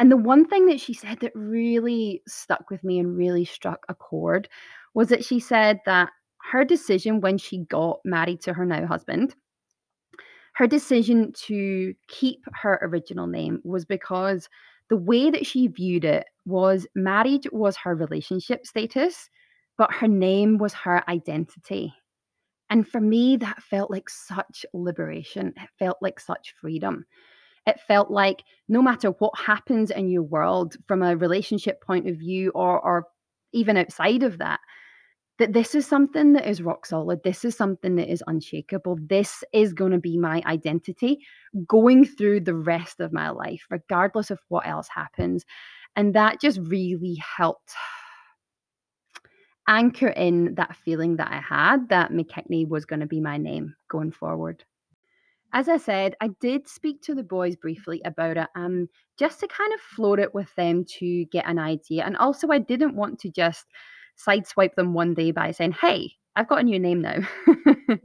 and 0.00 0.10
the 0.10 0.16
one 0.16 0.46
thing 0.46 0.64
that 0.66 0.80
she 0.80 0.94
said 0.94 1.20
that 1.20 1.30
really 1.34 2.22
stuck 2.26 2.70
with 2.70 2.82
me 2.82 2.98
and 2.98 3.18
really 3.18 3.44
struck 3.44 3.84
a 3.90 3.94
chord 3.94 4.48
was 4.94 5.08
that 5.08 5.22
she 5.22 5.38
said 5.38 5.78
that 5.84 6.08
her 6.50 6.64
decision 6.64 7.20
when 7.20 7.36
she 7.36 7.58
got 7.66 8.00
married 8.02 8.40
to 8.40 8.54
her 8.54 8.64
now 8.64 8.86
husband, 8.86 9.34
her 10.54 10.66
decision 10.66 11.32
to 11.34 11.92
keep 12.08 12.42
her 12.54 12.78
original 12.80 13.26
name 13.26 13.60
was 13.62 13.84
because 13.84 14.48
the 14.88 14.96
way 14.96 15.30
that 15.30 15.44
she 15.44 15.68
viewed 15.68 16.06
it 16.06 16.26
was 16.46 16.86
marriage 16.94 17.46
was 17.52 17.76
her 17.76 17.94
relationship 17.94 18.64
status, 18.64 19.28
but 19.76 19.92
her 19.92 20.08
name 20.08 20.56
was 20.56 20.72
her 20.72 21.04
identity. 21.10 21.92
And 22.70 22.88
for 22.88 23.02
me, 23.02 23.36
that 23.36 23.62
felt 23.62 23.90
like 23.90 24.08
such 24.08 24.64
liberation. 24.72 25.48
It 25.58 25.68
felt 25.78 25.98
like 26.00 26.18
such 26.18 26.54
freedom 26.58 27.04
it 27.70 27.80
felt 27.80 28.10
like 28.10 28.42
no 28.68 28.82
matter 28.82 29.10
what 29.18 29.38
happens 29.38 29.90
in 29.90 30.10
your 30.10 30.22
world 30.22 30.76
from 30.86 31.02
a 31.02 31.16
relationship 31.16 31.82
point 31.82 32.08
of 32.08 32.16
view 32.16 32.50
or 32.54 32.80
or 32.80 33.06
even 33.52 33.76
outside 33.76 34.22
of 34.22 34.38
that 34.38 34.60
that 35.40 35.54
this 35.54 35.74
is 35.74 35.86
something 35.86 36.34
that 36.34 36.46
is 36.46 36.60
rock 36.60 36.84
solid. 36.84 37.22
This 37.24 37.46
is 37.46 37.56
something 37.56 37.96
that 37.96 38.12
is 38.12 38.22
unshakable. 38.26 38.98
This 39.00 39.42
is 39.54 39.72
going 39.72 39.92
to 39.92 39.98
be 39.98 40.18
my 40.18 40.42
identity 40.44 41.18
going 41.66 42.04
through 42.04 42.40
the 42.40 42.54
rest 42.54 43.00
of 43.00 43.10
my 43.10 43.30
life, 43.30 43.64
regardless 43.70 44.30
of 44.30 44.38
what 44.48 44.66
else 44.66 44.86
happens. 44.94 45.46
And 45.96 46.14
that 46.14 46.42
just 46.42 46.60
really 46.60 47.18
helped 47.36 47.72
anchor 49.66 50.08
in 50.08 50.56
that 50.56 50.76
feeling 50.76 51.16
that 51.16 51.32
I 51.32 51.40
had 51.40 51.88
that 51.88 52.12
McKechnie 52.12 52.68
was 52.68 52.84
going 52.84 53.00
to 53.00 53.06
be 53.06 53.20
my 53.20 53.38
name 53.38 53.74
going 53.88 54.12
forward. 54.12 54.62
As 55.52 55.68
I 55.68 55.78
said, 55.78 56.14
I 56.20 56.28
did 56.40 56.68
speak 56.68 57.02
to 57.02 57.14
the 57.14 57.24
boys 57.24 57.56
briefly 57.56 58.00
about 58.04 58.36
it, 58.36 58.48
um, 58.54 58.88
just 59.18 59.40
to 59.40 59.48
kind 59.48 59.72
of 59.72 59.80
float 59.80 60.20
it 60.20 60.34
with 60.34 60.54
them 60.54 60.84
to 60.98 61.24
get 61.26 61.46
an 61.48 61.58
idea. 61.58 62.04
And 62.04 62.16
also, 62.16 62.48
I 62.48 62.58
didn't 62.58 62.94
want 62.94 63.18
to 63.20 63.30
just 63.30 63.66
sideswipe 64.16 64.74
them 64.76 64.94
one 64.94 65.14
day 65.14 65.32
by 65.32 65.50
saying, 65.50 65.72
Hey, 65.72 66.12
I've 66.36 66.48
got 66.48 66.60
a 66.60 66.64
new 66.64 66.78
name 66.78 67.02
now. 67.02 67.18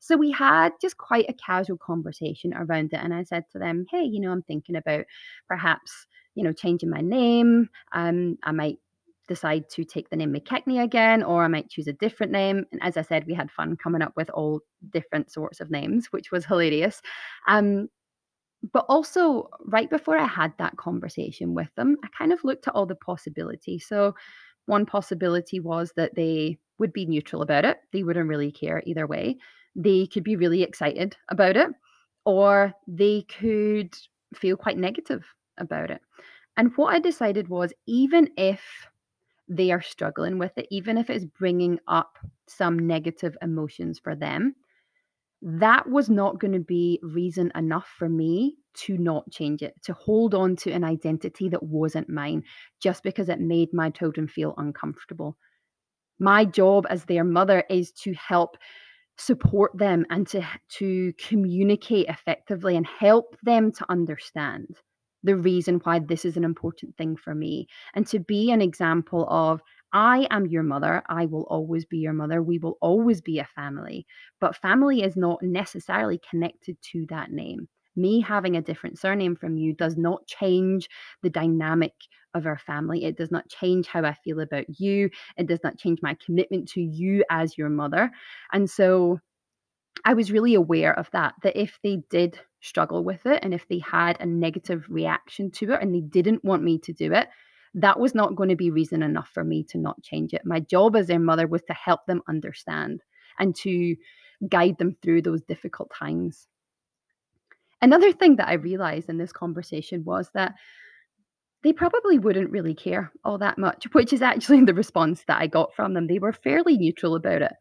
so 0.00 0.16
we 0.16 0.30
had 0.30 0.70
just 0.80 0.96
quite 0.96 1.26
a 1.28 1.34
casual 1.34 1.78
conversation 1.78 2.54
around 2.54 2.92
it. 2.92 3.00
And 3.02 3.12
I 3.12 3.24
said 3.24 3.44
to 3.52 3.58
them, 3.58 3.86
Hey, 3.90 4.04
you 4.04 4.20
know, 4.20 4.30
I'm 4.30 4.42
thinking 4.42 4.76
about 4.76 5.04
perhaps, 5.48 6.06
you 6.36 6.44
know, 6.44 6.52
changing 6.52 6.90
my 6.90 7.00
name. 7.00 7.70
Um, 7.92 8.38
I 8.44 8.52
might 8.52 8.78
decide 9.28 9.68
to 9.70 9.84
take 9.84 10.10
the 10.10 10.16
name 10.16 10.32
McKechnie 10.32 10.82
again, 10.82 11.22
or 11.22 11.44
I 11.44 11.48
might 11.48 11.70
choose 11.70 11.86
a 11.86 11.92
different 11.92 12.32
name. 12.32 12.64
And 12.72 12.82
as 12.82 12.96
I 12.96 13.02
said, 13.02 13.26
we 13.26 13.34
had 13.34 13.50
fun 13.50 13.76
coming 13.76 14.02
up 14.02 14.12
with 14.16 14.30
all 14.30 14.60
different 14.90 15.32
sorts 15.32 15.60
of 15.60 15.70
names, 15.70 16.08
which 16.10 16.30
was 16.30 16.44
hilarious. 16.44 17.00
Um, 17.48 17.88
but 18.72 18.86
also, 18.88 19.50
right 19.66 19.90
before 19.90 20.16
I 20.18 20.26
had 20.26 20.52
that 20.58 20.76
conversation 20.76 21.54
with 21.54 21.68
them, 21.76 21.96
I 22.02 22.08
kind 22.16 22.32
of 22.32 22.44
looked 22.44 22.66
at 22.66 22.74
all 22.74 22.86
the 22.86 22.94
possibilities. 22.94 23.86
So, 23.86 24.14
one 24.66 24.86
possibility 24.86 25.60
was 25.60 25.92
that 25.96 26.14
they 26.14 26.58
would 26.78 26.92
be 26.92 27.06
neutral 27.06 27.42
about 27.42 27.64
it, 27.64 27.78
they 27.92 28.02
wouldn't 28.02 28.28
really 28.28 28.50
care 28.50 28.82
either 28.86 29.06
way. 29.06 29.36
They 29.76 30.06
could 30.06 30.24
be 30.24 30.36
really 30.36 30.62
excited 30.62 31.16
about 31.28 31.56
it, 31.56 31.70
or 32.24 32.72
they 32.86 33.22
could 33.22 33.94
feel 34.34 34.56
quite 34.56 34.78
negative 34.78 35.24
about 35.58 35.90
it. 35.90 36.00
And 36.56 36.72
what 36.76 36.94
I 36.94 37.00
decided 37.00 37.48
was 37.48 37.72
even 37.86 38.30
if 38.36 38.60
they 39.48 39.70
are 39.70 39.82
struggling 39.82 40.38
with 40.38 40.52
it, 40.56 40.66
even 40.70 40.96
if 40.98 41.10
it's 41.10 41.24
bringing 41.24 41.78
up 41.86 42.18
some 42.46 42.78
negative 42.78 43.36
emotions 43.42 43.98
for 43.98 44.14
them, 44.14 44.54
that 45.42 45.88
was 45.88 46.08
not 46.08 46.40
going 46.40 46.52
to 46.52 46.60
be 46.60 46.98
reason 47.02 47.52
enough 47.54 47.86
for 47.98 48.08
me 48.08 48.56
to 48.74 48.96
not 48.96 49.30
change 49.30 49.62
it, 49.62 49.74
to 49.82 49.92
hold 49.92 50.34
on 50.34 50.56
to 50.56 50.70
an 50.70 50.84
identity 50.84 51.48
that 51.50 51.62
wasn't 51.62 52.08
mine 52.08 52.42
just 52.80 53.02
because 53.02 53.28
it 53.28 53.40
made 53.40 53.72
my 53.72 53.90
children 53.90 54.26
feel 54.26 54.54
uncomfortable. 54.56 55.36
My 56.18 56.44
job 56.44 56.86
as 56.88 57.04
their 57.04 57.24
mother 57.24 57.64
is 57.68 57.92
to 58.02 58.14
help 58.14 58.56
support 59.16 59.76
them 59.76 60.06
and 60.10 60.26
to, 60.28 60.42
to 60.68 61.12
communicate 61.18 62.08
effectively 62.08 62.76
and 62.76 62.86
help 62.86 63.36
them 63.42 63.70
to 63.72 63.86
understand 63.90 64.76
the 65.24 65.36
reason 65.36 65.80
why 65.82 65.98
this 65.98 66.24
is 66.24 66.36
an 66.36 66.44
important 66.44 66.96
thing 66.96 67.16
for 67.16 67.34
me 67.34 67.66
and 67.94 68.06
to 68.06 68.20
be 68.20 68.52
an 68.52 68.62
example 68.62 69.26
of 69.28 69.60
I 69.92 70.26
am 70.30 70.46
your 70.46 70.64
mother. 70.64 71.02
I 71.08 71.26
will 71.26 71.44
always 71.44 71.84
be 71.84 71.98
your 71.98 72.12
mother. 72.12 72.42
We 72.42 72.58
will 72.58 72.76
always 72.80 73.20
be 73.20 73.38
a 73.38 73.48
family. 73.56 74.06
But 74.40 74.56
family 74.56 75.02
is 75.02 75.16
not 75.16 75.40
necessarily 75.42 76.20
connected 76.28 76.76
to 76.92 77.06
that 77.10 77.30
name. 77.30 77.68
Me 77.96 78.20
having 78.20 78.56
a 78.56 78.62
different 78.62 78.98
surname 78.98 79.36
from 79.36 79.56
you 79.56 79.72
does 79.72 79.96
not 79.96 80.26
change 80.26 80.88
the 81.22 81.30
dynamic 81.30 81.92
of 82.34 82.44
our 82.44 82.58
family. 82.58 83.04
It 83.04 83.16
does 83.16 83.30
not 83.30 83.48
change 83.48 83.86
how 83.86 84.04
I 84.04 84.14
feel 84.14 84.40
about 84.40 84.80
you. 84.80 85.10
It 85.36 85.46
does 85.46 85.60
not 85.62 85.78
change 85.78 86.00
my 86.02 86.16
commitment 86.24 86.68
to 86.70 86.80
you 86.80 87.24
as 87.30 87.56
your 87.56 87.68
mother. 87.70 88.10
And 88.52 88.68
so 88.68 89.20
I 90.04 90.14
was 90.14 90.32
really 90.32 90.54
aware 90.54 90.96
of 90.98 91.10
that, 91.12 91.34
that 91.42 91.58
if 91.58 91.78
they 91.82 92.02
did 92.10 92.38
struggle 92.60 93.04
with 93.04 93.24
it 93.26 93.40
and 93.42 93.54
if 93.54 93.66
they 93.68 93.78
had 93.78 94.20
a 94.20 94.26
negative 94.26 94.84
reaction 94.88 95.50
to 95.52 95.72
it 95.72 95.82
and 95.82 95.94
they 95.94 96.00
didn't 96.00 96.44
want 96.44 96.62
me 96.62 96.78
to 96.80 96.92
do 96.92 97.12
it, 97.12 97.28
that 97.74 97.98
was 97.98 98.14
not 98.14 98.36
going 98.36 98.50
to 98.50 98.56
be 98.56 98.70
reason 98.70 99.02
enough 99.02 99.30
for 99.32 99.44
me 99.44 99.64
to 99.64 99.78
not 99.78 100.02
change 100.02 100.32
it. 100.32 100.42
My 100.44 100.60
job 100.60 100.94
as 100.94 101.06
their 101.06 101.18
mother 101.18 101.46
was 101.46 101.62
to 101.64 101.74
help 101.74 102.06
them 102.06 102.22
understand 102.28 103.02
and 103.38 103.54
to 103.56 103.96
guide 104.48 104.78
them 104.78 104.96
through 105.02 105.22
those 105.22 105.42
difficult 105.42 105.90
times. 105.96 106.46
Another 107.82 108.12
thing 108.12 108.36
that 108.36 108.48
I 108.48 108.54
realized 108.54 109.08
in 109.08 109.18
this 109.18 109.32
conversation 109.32 110.04
was 110.04 110.30
that 110.34 110.54
they 111.62 111.72
probably 111.72 112.18
wouldn't 112.18 112.50
really 112.50 112.74
care 112.74 113.10
all 113.24 113.38
that 113.38 113.58
much, 113.58 113.86
which 113.92 114.12
is 114.12 114.22
actually 114.22 114.62
the 114.64 114.74
response 114.74 115.24
that 115.26 115.40
I 115.40 115.46
got 115.46 115.74
from 115.74 115.94
them. 115.94 116.06
They 116.06 116.18
were 116.18 116.32
fairly 116.32 116.76
neutral 116.76 117.14
about 117.14 117.42
it. 117.42 117.52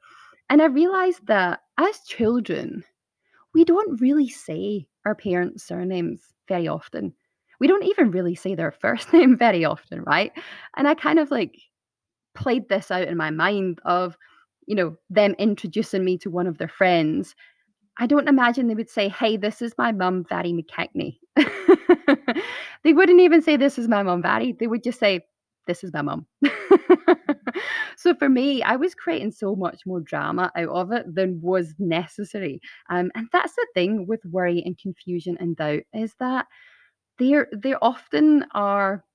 And 0.54 0.62
I 0.62 0.66
realized 0.66 1.26
that 1.26 1.62
as 1.80 2.00
children, 2.02 2.84
we 3.56 3.66
don't 3.66 4.00
really 4.00 4.30
say 4.30 4.86
our 5.04 5.16
parents' 5.16 5.63
surnames 5.63 6.22
very 6.48 6.68
often. 6.68 7.16
We 7.60 7.66
don't 7.66 7.86
even 7.86 8.12
really 8.12 8.36
say 8.36 8.54
their 8.54 8.72
first 8.80 9.12
name 9.12 9.36
very 9.36 9.66
often, 9.66 10.04
right? 10.04 10.32
And 10.78 10.88
I 10.88 10.94
kind 10.94 11.18
of 11.18 11.32
like 11.32 11.60
played 12.36 12.70
this 12.70 12.92
out 12.92 13.08
in 13.08 13.18
my 13.18 13.32
mind 13.32 13.80
of, 13.84 14.16
you 14.68 14.76
know, 14.76 14.96
them 15.10 15.34
introducing 15.39 16.06
me 16.06 16.20
to 16.20 16.30
one 16.30 16.46
of 16.46 16.60
their 16.60 16.68
friends. 16.68 17.34
I 17.98 18.06
don't 18.06 18.30
imagine 18.30 18.68
they 18.68 18.76
would 18.76 18.92
say, 18.92 19.10
Hey, 19.10 19.38
this 19.38 19.60
is 19.60 19.74
my 19.80 19.92
mum, 19.92 20.24
Vari 20.30 20.54
McKechnie. 20.54 21.18
they 22.84 22.94
wouldn't 22.94 23.22
even 23.22 23.42
say, 23.42 23.58
This 23.58 23.80
is 23.80 23.88
my 23.88 24.04
mum, 24.04 24.22
Vari. 24.22 24.52
They 24.52 24.68
would 24.68 24.84
just 24.84 25.00
say, 25.00 25.26
This 25.66 25.84
is 25.84 25.92
my 25.92 26.04
mum. 26.04 26.28
Mm-hmm. 27.44 27.83
So 28.04 28.13
for 28.13 28.28
me, 28.28 28.62
I 28.62 28.76
was 28.76 28.94
creating 28.94 29.32
so 29.32 29.56
much 29.56 29.86
more 29.86 30.02
drama 30.02 30.52
out 30.58 30.68
of 30.68 30.92
it 30.92 31.16
than 31.16 31.39
was 31.39 31.74
necessary. 31.80 32.60
Um, 32.89 33.12
and 33.16 33.30
that's 33.32 33.56
the 33.56 33.66
thing 33.74 34.08
with 34.08 34.20
worry 34.26 34.62
and 34.66 34.78
confusion 34.78 35.38
and 35.39 35.56
doubt 35.56 35.84
is 35.94 36.13
that 36.20 36.48
there 37.18 37.48
there 37.54 37.82
often 37.82 38.46
are 38.52 39.06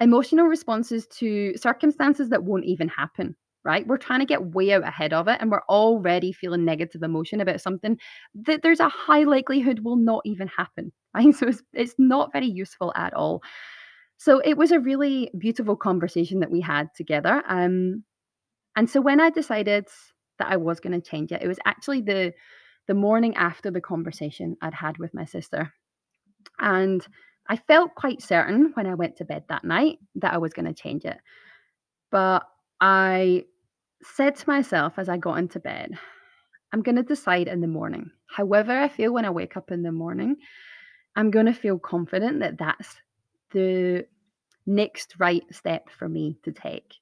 emotional 0.00 0.46
responses 0.46 1.08
to 1.08 1.56
circumstances 1.56 2.28
that 2.28 2.44
won't 2.44 2.66
even 2.66 2.88
happen 2.88 3.34
right 3.64 3.86
we're 3.86 3.96
trying 3.96 4.18
to 4.20 4.26
get 4.26 4.44
way 4.46 4.72
out 4.72 4.86
ahead 4.86 5.12
of 5.12 5.26
it 5.28 5.38
and 5.40 5.50
we're 5.50 5.62
already 5.68 6.32
feeling 6.32 6.64
negative 6.64 7.02
emotion 7.02 7.40
about 7.40 7.60
something 7.60 7.96
that 8.34 8.62
there's 8.62 8.80
a 8.80 8.88
high 8.88 9.22
likelihood 9.22 9.80
will 9.80 9.96
not 9.96 10.20
even 10.24 10.48
happen 10.48 10.92
right 11.14 11.34
so 11.34 11.48
it's, 11.48 11.62
it's 11.72 11.94
not 11.98 12.32
very 12.32 12.48
useful 12.48 12.92
at 12.94 13.14
all 13.14 13.42
so 14.18 14.40
it 14.40 14.56
was 14.56 14.70
a 14.70 14.80
really 14.80 15.30
beautiful 15.36 15.76
conversation 15.76 16.40
that 16.40 16.50
we 16.50 16.60
had 16.60 16.94
together. 16.94 17.42
Um, 17.48 18.04
and 18.76 18.88
so 18.88 19.00
when 19.00 19.20
I 19.20 19.30
decided 19.30 19.86
that 20.38 20.48
I 20.48 20.56
was 20.56 20.80
going 20.80 20.98
to 20.98 21.10
change 21.10 21.32
it, 21.32 21.42
it 21.42 21.48
was 21.48 21.58
actually 21.64 22.02
the 22.02 22.32
the 22.88 22.94
morning 22.94 23.36
after 23.36 23.70
the 23.70 23.80
conversation 23.80 24.56
I'd 24.60 24.74
had 24.74 24.98
with 24.98 25.14
my 25.14 25.24
sister. 25.24 25.72
And 26.58 27.06
I 27.48 27.56
felt 27.56 27.94
quite 27.94 28.22
certain 28.22 28.72
when 28.74 28.86
I 28.86 28.94
went 28.94 29.16
to 29.16 29.24
bed 29.24 29.44
that 29.48 29.64
night 29.64 29.98
that 30.16 30.34
I 30.34 30.38
was 30.38 30.52
going 30.52 30.66
to 30.66 30.74
change 30.74 31.04
it. 31.04 31.18
But 32.10 32.42
I 32.80 33.44
said 34.02 34.34
to 34.36 34.48
myself 34.48 34.94
as 34.98 35.08
I 35.08 35.16
got 35.16 35.38
into 35.38 35.60
bed, 35.60 35.92
I'm 36.72 36.82
going 36.82 36.96
to 36.96 37.02
decide 37.02 37.48
in 37.48 37.60
the 37.60 37.68
morning. 37.68 38.10
However, 38.26 38.72
I 38.72 38.88
feel 38.88 39.12
when 39.12 39.24
I 39.24 39.30
wake 39.30 39.56
up 39.56 39.70
in 39.70 39.82
the 39.82 39.92
morning, 39.92 40.36
I'm 41.14 41.30
going 41.30 41.46
to 41.46 41.52
feel 41.52 41.78
confident 41.78 42.40
that 42.40 42.58
that's 42.58 42.96
the 43.52 44.06
next 44.66 45.14
right 45.18 45.44
step 45.50 45.88
for 45.90 46.08
me 46.08 46.38
to 46.44 46.52
take. 46.52 46.94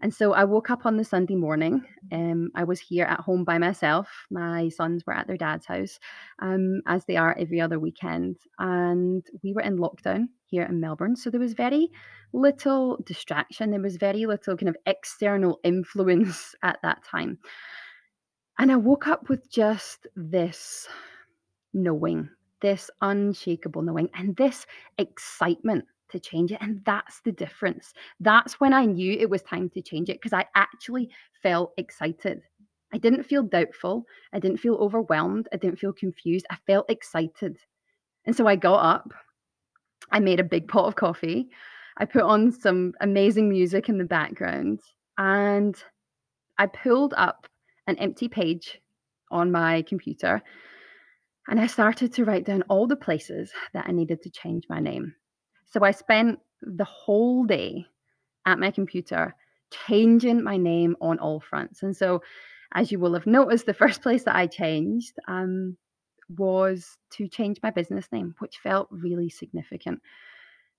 And 0.00 0.12
so 0.12 0.34
I 0.34 0.44
woke 0.44 0.70
up 0.70 0.84
on 0.84 0.98
the 0.98 1.04
Sunday 1.04 1.36
morning. 1.36 1.82
Um, 2.12 2.50
I 2.54 2.64
was 2.64 2.80
here 2.80 3.06
at 3.06 3.20
home 3.20 3.44
by 3.44 3.56
myself. 3.56 4.08
My 4.30 4.68
sons 4.68 5.04
were 5.06 5.14
at 5.14 5.26
their 5.26 5.38
dad's 5.38 5.64
house, 5.64 5.98
um, 6.38 6.82
as 6.86 7.04
they 7.06 7.16
are 7.16 7.36
every 7.38 7.62
other 7.62 7.78
weekend. 7.78 8.36
And 8.58 9.24
we 9.42 9.54
were 9.54 9.62
in 9.62 9.78
lockdown 9.78 10.26
here 10.44 10.64
in 10.64 10.80
Melbourne. 10.80 11.16
So 11.16 11.30
there 11.30 11.40
was 11.40 11.54
very 11.54 11.88
little 12.34 12.98
distraction. 13.06 13.70
There 13.70 13.80
was 13.80 13.96
very 13.96 14.26
little 14.26 14.56
kind 14.56 14.68
of 14.68 14.76
external 14.84 15.60
influence 15.64 16.54
at 16.62 16.78
that 16.82 17.02
time. 17.02 17.38
And 18.58 18.70
I 18.70 18.76
woke 18.76 19.06
up 19.06 19.28
with 19.30 19.50
just 19.50 20.06
this 20.14 20.88
knowing, 21.72 22.28
this 22.60 22.90
unshakable 23.00 23.82
knowing, 23.82 24.08
and 24.14 24.36
this 24.36 24.66
excitement 24.98 25.84
to 26.10 26.20
change 26.20 26.52
it. 26.52 26.58
And 26.60 26.82
that's 26.84 27.20
the 27.20 27.32
difference. 27.32 27.92
That's 28.20 28.60
when 28.60 28.72
I 28.72 28.84
knew 28.84 29.12
it 29.12 29.28
was 29.28 29.42
time 29.42 29.68
to 29.70 29.82
change 29.82 30.08
it 30.08 30.20
because 30.20 30.32
I 30.32 30.46
actually 30.54 31.10
felt 31.42 31.72
excited. 31.76 32.42
I 32.92 32.98
didn't 32.98 33.24
feel 33.24 33.42
doubtful. 33.42 34.06
I 34.32 34.38
didn't 34.38 34.58
feel 34.58 34.76
overwhelmed. 34.76 35.48
I 35.52 35.56
didn't 35.56 35.78
feel 35.78 35.92
confused. 35.92 36.46
I 36.50 36.56
felt 36.66 36.88
excited. 36.88 37.58
And 38.24 38.36
so 38.36 38.46
I 38.46 38.56
got 38.56 38.84
up. 38.84 39.12
I 40.12 40.20
made 40.20 40.40
a 40.40 40.44
big 40.44 40.68
pot 40.68 40.86
of 40.86 40.96
coffee. 40.96 41.48
I 41.96 42.04
put 42.04 42.22
on 42.22 42.52
some 42.52 42.92
amazing 43.00 43.48
music 43.48 43.88
in 43.88 43.98
the 43.98 44.04
background 44.04 44.80
and 45.18 45.76
I 46.58 46.66
pulled 46.66 47.14
up 47.16 47.46
an 47.86 47.96
empty 47.96 48.28
page 48.28 48.80
on 49.30 49.50
my 49.50 49.82
computer 49.82 50.42
and 51.48 51.60
I 51.60 51.66
started 51.66 52.12
to 52.14 52.24
write 52.24 52.44
down 52.44 52.62
all 52.68 52.86
the 52.86 52.96
places 52.96 53.52
that 53.72 53.86
I 53.88 53.92
needed 53.92 54.22
to 54.22 54.30
change 54.30 54.64
my 54.68 54.80
name. 54.80 55.14
So 55.66 55.84
I 55.84 55.92
spent 55.92 56.40
the 56.62 56.84
whole 56.84 57.44
day 57.44 57.86
at 58.46 58.58
my 58.58 58.70
computer 58.70 59.34
changing 59.86 60.42
my 60.42 60.56
name 60.56 60.96
on 61.00 61.18
all 61.18 61.40
fronts. 61.40 61.82
And 61.82 61.96
so, 61.96 62.22
as 62.72 62.90
you 62.90 62.98
will 62.98 63.14
have 63.14 63.26
noticed, 63.26 63.66
the 63.66 63.74
first 63.74 64.02
place 64.02 64.24
that 64.24 64.36
I 64.36 64.46
changed 64.46 65.14
um, 65.28 65.76
was 66.28 66.96
to 67.12 67.28
change 67.28 67.58
my 67.62 67.70
business 67.70 68.06
name, 68.12 68.34
which 68.38 68.58
felt 68.62 68.88
really 68.90 69.28
significant. 69.28 70.00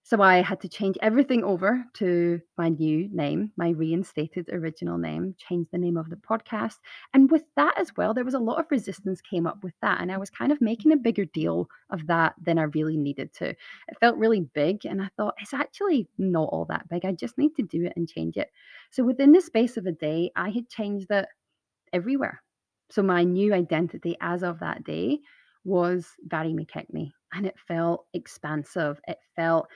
So 0.07 0.21
I 0.21 0.37
had 0.37 0.61
to 0.61 0.69
change 0.69 0.97
everything 1.01 1.43
over 1.43 1.83
to 1.95 2.39
my 2.57 2.69
new 2.69 3.09
name, 3.13 3.51
my 3.57 3.71
reinstated 3.71 4.47
original 4.53 4.97
name, 4.97 5.35
change 5.37 5.67
the 5.69 5.77
name 5.77 5.97
of 5.97 6.09
the 6.09 6.15
podcast. 6.15 6.75
And 7.13 7.29
with 7.29 7.43
that 7.57 7.77
as 7.77 7.91
well, 7.97 8.13
there 8.13 8.23
was 8.23 8.33
a 8.33 8.39
lot 8.39 8.57
of 8.57 8.71
resistance 8.71 9.19
came 9.19 9.45
up 9.45 9.65
with 9.65 9.73
that. 9.81 9.99
And 9.99 10.09
I 10.09 10.17
was 10.17 10.29
kind 10.29 10.53
of 10.53 10.61
making 10.61 10.93
a 10.93 10.95
bigger 10.95 11.25
deal 11.25 11.67
of 11.89 12.07
that 12.07 12.35
than 12.41 12.57
I 12.57 12.63
really 12.73 12.95
needed 12.95 13.33
to. 13.33 13.49
It 13.49 13.99
felt 13.99 14.15
really 14.15 14.47
big. 14.53 14.85
And 14.85 15.01
I 15.01 15.09
thought, 15.17 15.35
it's 15.41 15.53
actually 15.53 16.07
not 16.17 16.47
all 16.53 16.63
that 16.69 16.87
big. 16.87 17.03
I 17.03 17.11
just 17.11 17.37
need 17.37 17.57
to 17.57 17.63
do 17.63 17.83
it 17.83 17.91
and 17.97 18.07
change 18.07 18.37
it. 18.37 18.49
So 18.91 19.03
within 19.03 19.33
the 19.33 19.41
space 19.41 19.75
of 19.75 19.87
a 19.87 19.91
day, 19.91 20.31
I 20.37 20.51
had 20.51 20.69
changed 20.69 21.11
it 21.11 21.25
everywhere. 21.91 22.41
So 22.91 23.03
my 23.03 23.25
new 23.25 23.53
identity 23.53 24.15
as 24.21 24.41
of 24.41 24.61
that 24.61 24.85
day 24.85 25.19
was 25.65 26.07
Vari 26.25 26.53
McKechnie. 26.53 27.11
And 27.33 27.45
it 27.45 27.55
felt 27.67 28.05
expansive. 28.13 28.99
It 29.07 29.17
felt 29.35 29.67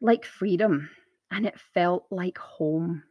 like 0.00 0.24
freedom 0.24 0.90
and 1.30 1.46
it 1.46 1.58
felt 1.74 2.06
like 2.10 2.38
home. 2.38 3.02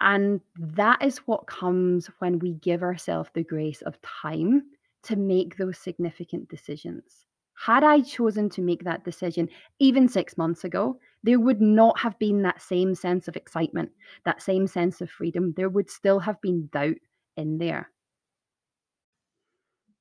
And 0.00 0.40
that 0.56 1.02
is 1.02 1.18
what 1.18 1.46
comes 1.46 2.08
when 2.20 2.38
we 2.38 2.54
give 2.54 2.82
ourselves 2.82 3.30
the 3.34 3.42
grace 3.42 3.82
of 3.82 3.98
time 4.02 4.62
to 5.04 5.16
make 5.16 5.56
those 5.56 5.78
significant 5.78 6.48
decisions. 6.48 7.24
Had 7.54 7.82
I 7.82 8.02
chosen 8.02 8.48
to 8.50 8.62
make 8.62 8.84
that 8.84 9.04
decision 9.04 9.48
even 9.80 10.08
six 10.08 10.38
months 10.38 10.62
ago, 10.62 11.00
there 11.24 11.40
would 11.40 11.60
not 11.60 11.98
have 11.98 12.16
been 12.20 12.42
that 12.42 12.62
same 12.62 12.94
sense 12.94 13.26
of 13.26 13.34
excitement, 13.34 13.90
that 14.24 14.40
same 14.40 14.68
sense 14.68 15.00
of 15.00 15.10
freedom. 15.10 15.52
There 15.56 15.68
would 15.68 15.90
still 15.90 16.20
have 16.20 16.40
been 16.40 16.68
doubt 16.72 16.98
in 17.36 17.58
there. 17.58 17.90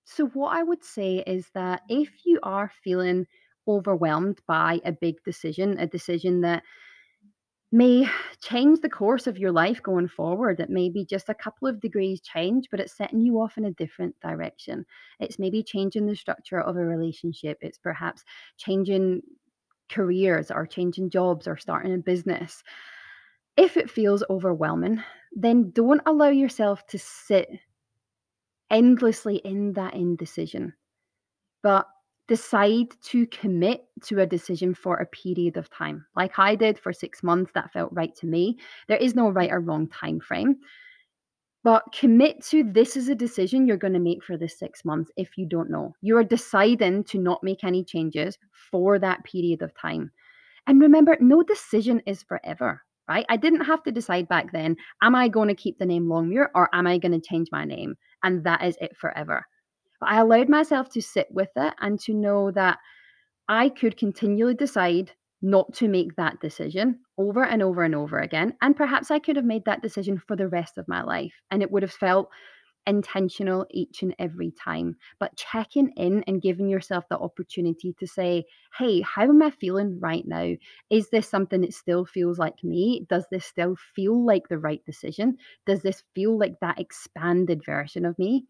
So, 0.09 0.27
what 0.27 0.55
I 0.55 0.63
would 0.63 0.83
say 0.85 1.17
is 1.27 1.49
that 1.53 1.81
if 1.89 2.25
you 2.25 2.39
are 2.41 2.71
feeling 2.81 3.27
overwhelmed 3.67 4.39
by 4.47 4.79
a 4.85 4.93
big 4.93 5.15
decision, 5.25 5.77
a 5.77 5.85
decision 5.85 6.39
that 6.41 6.63
may 7.73 8.07
change 8.41 8.79
the 8.79 8.89
course 8.89 9.27
of 9.27 9.37
your 9.37 9.51
life 9.51 9.83
going 9.83 10.07
forward. 10.07 10.61
It 10.61 10.69
may 10.69 10.89
be 10.89 11.03
just 11.03 11.27
a 11.27 11.33
couple 11.33 11.67
of 11.67 11.81
degrees 11.81 12.21
change, 12.21 12.69
but 12.71 12.79
it's 12.79 12.95
setting 12.95 13.19
you 13.19 13.41
off 13.41 13.57
in 13.57 13.65
a 13.65 13.73
different 13.73 14.17
direction. 14.21 14.85
It's 15.19 15.37
maybe 15.37 15.61
changing 15.61 16.05
the 16.05 16.15
structure 16.15 16.61
of 16.61 16.77
a 16.77 16.85
relationship. 16.85 17.57
It's 17.59 17.77
perhaps 17.77 18.23
changing 18.55 19.23
careers 19.89 20.49
or 20.49 20.65
changing 20.65 21.09
jobs 21.09 21.47
or 21.47 21.57
starting 21.57 21.93
a 21.93 21.97
business. 21.97 22.63
If 23.57 23.75
it 23.75 23.91
feels 23.91 24.23
overwhelming, 24.29 25.03
then 25.33 25.71
don't 25.71 26.01
allow 26.05 26.29
yourself 26.29 26.87
to 26.87 26.97
sit 26.97 27.49
endlessly 28.69 29.37
in 29.37 29.73
that 29.73 29.93
indecision. 29.93 30.73
But 31.63 31.87
decide 32.27 32.87
to 33.01 33.25
commit 33.27 33.85
to 34.03 34.19
a 34.19 34.25
decision 34.25 34.73
for 34.73 34.97
a 34.97 35.05
period 35.05 35.57
of 35.57 35.69
time. 35.69 36.05
Like 36.15 36.37
i 36.37 36.55
did 36.55 36.77
for 36.77 36.91
six 36.91 37.23
months 37.23 37.51
that 37.53 37.71
felt 37.71 37.93
right 37.93 38.13
to 38.17 38.25
me. 38.27 38.57
There 38.87 38.97
is 38.97 39.15
no 39.15 39.29
right 39.29 39.51
or 39.51 39.61
wrong 39.61 39.87
time 39.87 40.19
frame. 40.19 40.57
But 41.63 41.83
commit 41.93 42.43
to 42.45 42.63
this 42.63 42.95
is 42.95 43.09
a 43.09 43.15
decision 43.15 43.65
you're 43.65 43.77
going 43.77 43.93
to 43.93 43.99
make 43.99 44.23
for 44.23 44.37
this 44.37 44.59
six 44.59 44.85
months 44.85 45.11
if 45.17 45.37
you 45.37 45.45
don't 45.45 45.69
know. 45.69 45.95
You 46.01 46.17
are 46.17 46.23
deciding 46.23 47.05
to 47.05 47.17
not 47.17 47.43
make 47.43 47.63
any 47.63 47.83
changes 47.83 48.37
for 48.71 48.99
that 48.99 49.23
period 49.23 49.61
of 49.61 49.73
time. 49.73 50.11
And 50.65 50.81
remember 50.81 51.17
no 51.19 51.43
decision 51.43 52.01
is 52.05 52.23
forever 52.23 52.81
right? 53.09 53.25
I 53.29 53.37
didn't 53.37 53.61
have 53.61 53.83
to 53.83 53.91
decide 53.91 54.27
back 54.27 54.51
then 54.51 54.75
am 55.01 55.15
i 55.15 55.27
going 55.27 55.47
to 55.47 55.55
keep 55.55 55.79
the 55.79 55.85
name 55.85 56.09
longmuir 56.09 56.51
or 56.53 56.69
am 56.73 56.87
i 56.87 56.97
going 56.97 57.13
to 57.13 57.25
change 57.25 57.47
my 57.53 57.63
name 57.63 57.95
and 58.23 58.43
that 58.43 58.63
is 58.63 58.77
it 58.81 58.95
forever 58.97 59.45
but 59.99 60.09
I 60.09 60.19
allowed 60.19 60.49
myself 60.49 60.89
to 60.89 61.01
sit 61.01 61.27
with 61.31 61.49
it 61.55 61.73
and 61.79 61.99
to 62.01 62.13
know 62.13 62.51
that 62.51 62.79
I 63.47 63.69
could 63.69 63.97
continually 63.97 64.53
decide 64.53 65.11
not 65.41 65.73
to 65.75 65.87
make 65.87 66.15
that 66.15 66.39
decision 66.39 66.99
over 67.17 67.43
and 67.43 67.61
over 67.61 67.83
and 67.83 67.95
over 67.95 68.19
again. 68.19 68.55
And 68.61 68.75
perhaps 68.75 69.11
I 69.11 69.19
could 69.19 69.35
have 69.35 69.45
made 69.45 69.65
that 69.65 69.81
decision 69.81 70.17
for 70.27 70.35
the 70.35 70.47
rest 70.47 70.77
of 70.77 70.87
my 70.87 71.03
life 71.03 71.33
and 71.51 71.61
it 71.61 71.71
would 71.71 71.83
have 71.83 71.91
felt 71.91 72.29
intentional 72.87 73.67
each 73.69 74.01
and 74.01 74.15
every 74.17 74.51
time. 74.51 74.95
But 75.19 75.35
checking 75.35 75.89
in 75.97 76.23
and 76.25 76.41
giving 76.41 76.69
yourself 76.69 77.05
the 77.09 77.19
opportunity 77.19 77.93
to 77.99 78.07
say, 78.07 78.45
hey, 78.77 79.01
how 79.01 79.23
am 79.23 79.41
I 79.43 79.51
feeling 79.51 79.99
right 79.99 80.25
now? 80.25 80.53
Is 80.89 81.09
this 81.09 81.27
something 81.29 81.61
that 81.61 81.73
still 81.73 82.05
feels 82.05 82.39
like 82.39 82.63
me? 82.63 83.05
Does 83.09 83.25
this 83.31 83.45
still 83.45 83.75
feel 83.95 84.25
like 84.25 84.47
the 84.47 84.57
right 84.57 84.83
decision? 84.85 85.37
Does 85.65 85.81
this 85.81 86.03
feel 86.15 86.39
like 86.39 86.59
that 86.61 86.79
expanded 86.79 87.63
version 87.65 88.05
of 88.05 88.17
me? 88.17 88.47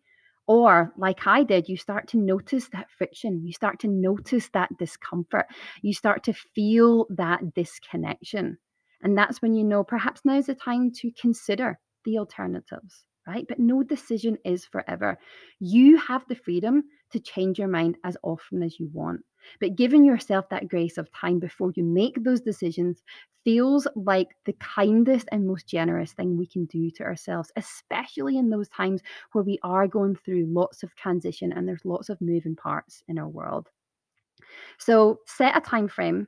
Or, 0.47 0.93
like 0.97 1.27
I 1.27 1.43
did, 1.43 1.67
you 1.67 1.75
start 1.75 2.07
to 2.09 2.17
notice 2.17 2.69
that 2.69 2.89
friction. 2.97 3.45
You 3.45 3.51
start 3.51 3.79
to 3.81 3.87
notice 3.89 4.47
that 4.53 4.69
discomfort. 4.77 5.47
You 5.81 5.93
start 5.93 6.23
to 6.23 6.33
feel 6.33 7.05
that 7.09 7.53
disconnection. 7.53 8.57
And 9.01 9.17
that's 9.17 9.41
when 9.41 9.53
you 9.53 9.65
know 9.65 9.83
perhaps 9.83 10.21
now's 10.23 10.45
the 10.45 10.55
time 10.55 10.91
to 11.01 11.11
consider 11.19 11.79
the 12.05 12.17
alternatives, 12.17 13.05
right? 13.27 13.45
But 13.47 13.59
no 13.59 13.83
decision 13.83 14.37
is 14.45 14.65
forever. 14.65 15.17
You 15.59 15.97
have 15.97 16.25
the 16.27 16.35
freedom 16.35 16.83
to 17.11 17.19
change 17.19 17.59
your 17.59 17.67
mind 17.67 17.97
as 18.03 18.17
often 18.23 18.63
as 18.63 18.79
you 18.79 18.89
want. 18.93 19.23
But 19.59 19.75
giving 19.75 20.03
yourself 20.03 20.49
that 20.49 20.67
grace 20.67 20.97
of 20.97 21.11
time 21.11 21.39
before 21.39 21.71
you 21.75 21.83
make 21.83 22.23
those 22.23 22.41
decisions 22.41 23.03
feels 23.43 23.87
like 23.95 24.35
the 24.45 24.53
kindest 24.53 25.29
and 25.31 25.47
most 25.47 25.67
generous 25.67 26.11
thing 26.13 26.37
we 26.37 26.47
can 26.47 26.65
do 26.65 26.91
to 26.91 27.03
ourselves, 27.03 27.51
especially 27.55 28.37
in 28.37 28.49
those 28.49 28.67
times 28.69 29.01
where 29.31 29.43
we 29.43 29.57
are 29.63 29.87
going 29.87 30.15
through 30.15 30.45
lots 30.47 30.83
of 30.83 30.95
transition 30.95 31.53
and 31.53 31.67
there's 31.67 31.85
lots 31.85 32.09
of 32.09 32.19
moving 32.19 32.55
parts 32.55 33.03
in 33.07 33.17
our 33.17 33.29
world. 33.29 33.69
So 34.77 35.19
set 35.25 35.55
a 35.57 35.61
time 35.61 35.87
frame 35.87 36.27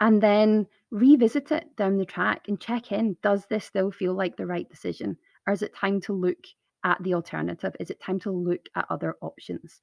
and 0.00 0.22
then 0.22 0.66
revisit 0.90 1.52
it 1.52 1.76
down 1.76 1.98
the 1.98 2.04
track 2.04 2.48
and 2.48 2.60
check 2.60 2.92
in. 2.92 3.16
Does 3.22 3.46
this 3.46 3.64
still 3.64 3.90
feel 3.90 4.14
like 4.14 4.36
the 4.36 4.46
right 4.46 4.68
decision? 4.68 5.16
Or 5.46 5.52
is 5.52 5.62
it 5.62 5.74
time 5.74 6.00
to 6.02 6.12
look 6.12 6.38
at 6.84 7.02
the 7.02 7.14
alternative? 7.14 7.74
Is 7.80 7.90
it 7.90 8.00
time 8.00 8.20
to 8.20 8.30
look 8.30 8.66
at 8.74 8.86
other 8.90 9.16
options? 9.20 9.80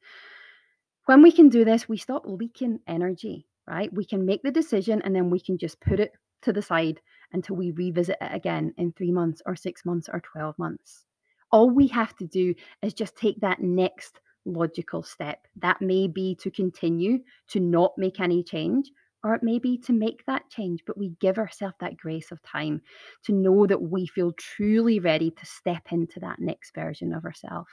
When 1.05 1.21
we 1.21 1.31
can 1.31 1.49
do 1.49 1.63
this, 1.63 1.87
we 1.87 1.97
stop 1.97 2.23
leaking 2.25 2.79
energy, 2.87 3.47
right? 3.67 3.91
We 3.93 4.05
can 4.05 4.25
make 4.25 4.43
the 4.43 4.51
decision 4.51 5.01
and 5.03 5.15
then 5.15 5.29
we 5.29 5.39
can 5.39 5.57
just 5.57 5.79
put 5.79 5.99
it 5.99 6.11
to 6.41 6.53
the 6.53 6.61
side 6.61 7.01
until 7.31 7.55
we 7.55 7.71
revisit 7.71 8.17
it 8.21 8.33
again 8.33 8.73
in 8.77 8.91
three 8.91 9.11
months 9.11 9.41
or 9.45 9.55
six 9.55 9.85
months 9.85 10.09
or 10.11 10.19
12 10.19 10.57
months. 10.59 11.05
All 11.51 11.69
we 11.69 11.87
have 11.87 12.15
to 12.17 12.27
do 12.27 12.53
is 12.81 12.93
just 12.93 13.15
take 13.15 13.39
that 13.39 13.61
next 13.61 14.19
logical 14.45 15.03
step. 15.03 15.47
That 15.57 15.81
may 15.81 16.07
be 16.07 16.35
to 16.35 16.51
continue 16.51 17.19
to 17.49 17.59
not 17.59 17.93
make 17.97 18.19
any 18.19 18.43
change, 18.43 18.91
or 19.23 19.33
it 19.33 19.43
may 19.43 19.59
be 19.59 19.77
to 19.79 19.93
make 19.93 20.25
that 20.25 20.49
change, 20.49 20.83
but 20.85 20.97
we 20.97 21.15
give 21.19 21.37
ourselves 21.37 21.75
that 21.79 21.97
grace 21.97 22.31
of 22.31 22.41
time 22.43 22.81
to 23.23 23.33
know 23.33 23.65
that 23.67 23.81
we 23.81 24.05
feel 24.05 24.31
truly 24.33 24.99
ready 24.99 25.31
to 25.31 25.45
step 25.45 25.91
into 25.91 26.19
that 26.19 26.39
next 26.39 26.73
version 26.73 27.13
of 27.13 27.25
ourselves. 27.25 27.69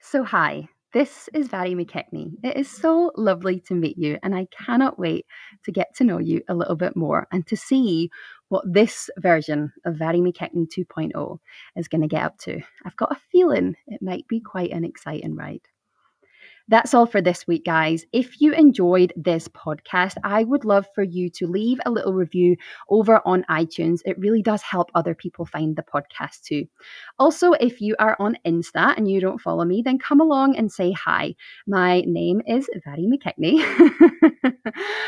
So, 0.00 0.24
hi, 0.24 0.68
this 0.92 1.28
is 1.34 1.48
Vari 1.48 1.74
McKechnie. 1.74 2.32
It 2.42 2.56
is 2.56 2.70
so 2.70 3.12
lovely 3.14 3.60
to 3.66 3.74
meet 3.74 3.98
you, 3.98 4.18
and 4.22 4.34
I 4.34 4.46
cannot 4.50 4.98
wait 4.98 5.26
to 5.64 5.72
get 5.72 5.94
to 5.96 6.04
know 6.04 6.18
you 6.18 6.40
a 6.48 6.54
little 6.54 6.76
bit 6.76 6.96
more 6.96 7.26
and 7.30 7.46
to 7.48 7.56
see 7.56 8.08
what 8.48 8.64
this 8.66 9.10
version 9.18 9.70
of 9.84 9.96
Vari 9.96 10.20
McKechnie 10.20 10.66
2.0 10.66 11.38
is 11.76 11.88
going 11.88 12.00
to 12.00 12.08
get 12.08 12.22
up 12.22 12.38
to. 12.38 12.62
I've 12.86 12.96
got 12.96 13.12
a 13.12 13.20
feeling 13.30 13.76
it 13.86 14.00
might 14.00 14.26
be 14.28 14.40
quite 14.40 14.70
an 14.70 14.84
exciting 14.84 15.36
ride. 15.36 15.60
That's 16.68 16.92
all 16.92 17.06
for 17.06 17.22
this 17.22 17.46
week, 17.46 17.64
guys. 17.64 18.04
If 18.12 18.42
you 18.42 18.52
enjoyed 18.52 19.14
this 19.16 19.48
podcast, 19.48 20.16
I 20.22 20.44
would 20.44 20.66
love 20.66 20.86
for 20.94 21.02
you 21.02 21.30
to 21.30 21.46
leave 21.46 21.78
a 21.86 21.90
little 21.90 22.12
review 22.12 22.56
over 22.90 23.22
on 23.26 23.46
iTunes. 23.50 24.00
It 24.04 24.18
really 24.18 24.42
does 24.42 24.60
help 24.60 24.90
other 24.94 25.14
people 25.14 25.46
find 25.46 25.76
the 25.76 25.82
podcast 25.82 26.42
too. 26.42 26.66
Also, 27.18 27.52
if 27.52 27.80
you 27.80 27.96
are 27.98 28.16
on 28.20 28.36
Insta 28.46 28.94
and 28.98 29.10
you 29.10 29.18
don't 29.18 29.40
follow 29.40 29.64
me, 29.64 29.80
then 29.82 29.98
come 29.98 30.20
along 30.20 30.56
and 30.56 30.70
say 30.70 30.92
hi. 30.92 31.34
My 31.66 32.02
name 32.06 32.42
is 32.46 32.68
Vari 32.84 33.06
McKechnie 33.06 33.64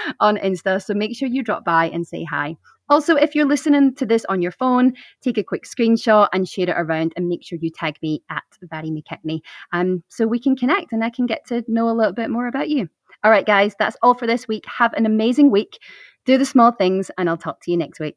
on 0.21 0.39
Insta, 0.39 0.83
so 0.83 0.95
make 0.95 1.15
sure 1.15 1.29
you 1.29 1.43
drop 1.43 1.65
by 1.67 1.91
and 1.91 2.07
say 2.07 2.25
hi. 2.25 2.57
Also, 2.91 3.15
if 3.15 3.35
you're 3.35 3.47
listening 3.47 3.95
to 3.95 4.05
this 4.05 4.25
on 4.27 4.43
your 4.43 4.53
phone, 4.53 4.93
take 5.23 5.39
a 5.39 5.45
quick 5.45 5.65
screenshot 5.65 6.29
and 6.33 6.49
share 6.49 6.69
it 6.69 6.77
around 6.77 7.13
and 7.17 7.29
make 7.29 7.45
sure 7.45 7.59
you 7.63 7.71
tag 7.71 7.97
me 8.03 8.23
at 8.29 8.43
Vari 8.65 8.91
McKechnie 8.91 9.41
um, 9.73 10.03
so 10.09 10.27
we 10.27 10.41
can 10.41 10.57
connect 10.57 10.93
and 10.93 11.05
I 11.05 11.11
can 11.11 11.27
get 11.27 11.47
to 11.47 11.65
know 11.69 11.89
a 11.89 11.95
little 11.95 12.13
bit 12.13 12.31
more 12.31 12.49
about 12.49 12.69
you. 12.69 12.89
All 13.23 13.31
right, 13.31 13.47
guys, 13.47 13.75
that's 13.79 13.97
all 14.03 14.15
for 14.15 14.27
this 14.27 14.49
week. 14.49 14.65
Have 14.67 14.93
an 14.95 15.07
amazing 15.07 15.51
week. 15.51 15.79
Do 16.27 16.37
the 16.37 16.45
small 16.45 16.73
things, 16.73 17.11
and 17.17 17.29
I'll 17.29 17.37
talk 17.37 17.61
to 17.63 17.71
you 17.71 17.77
next 17.77 18.01
week. 18.01 18.17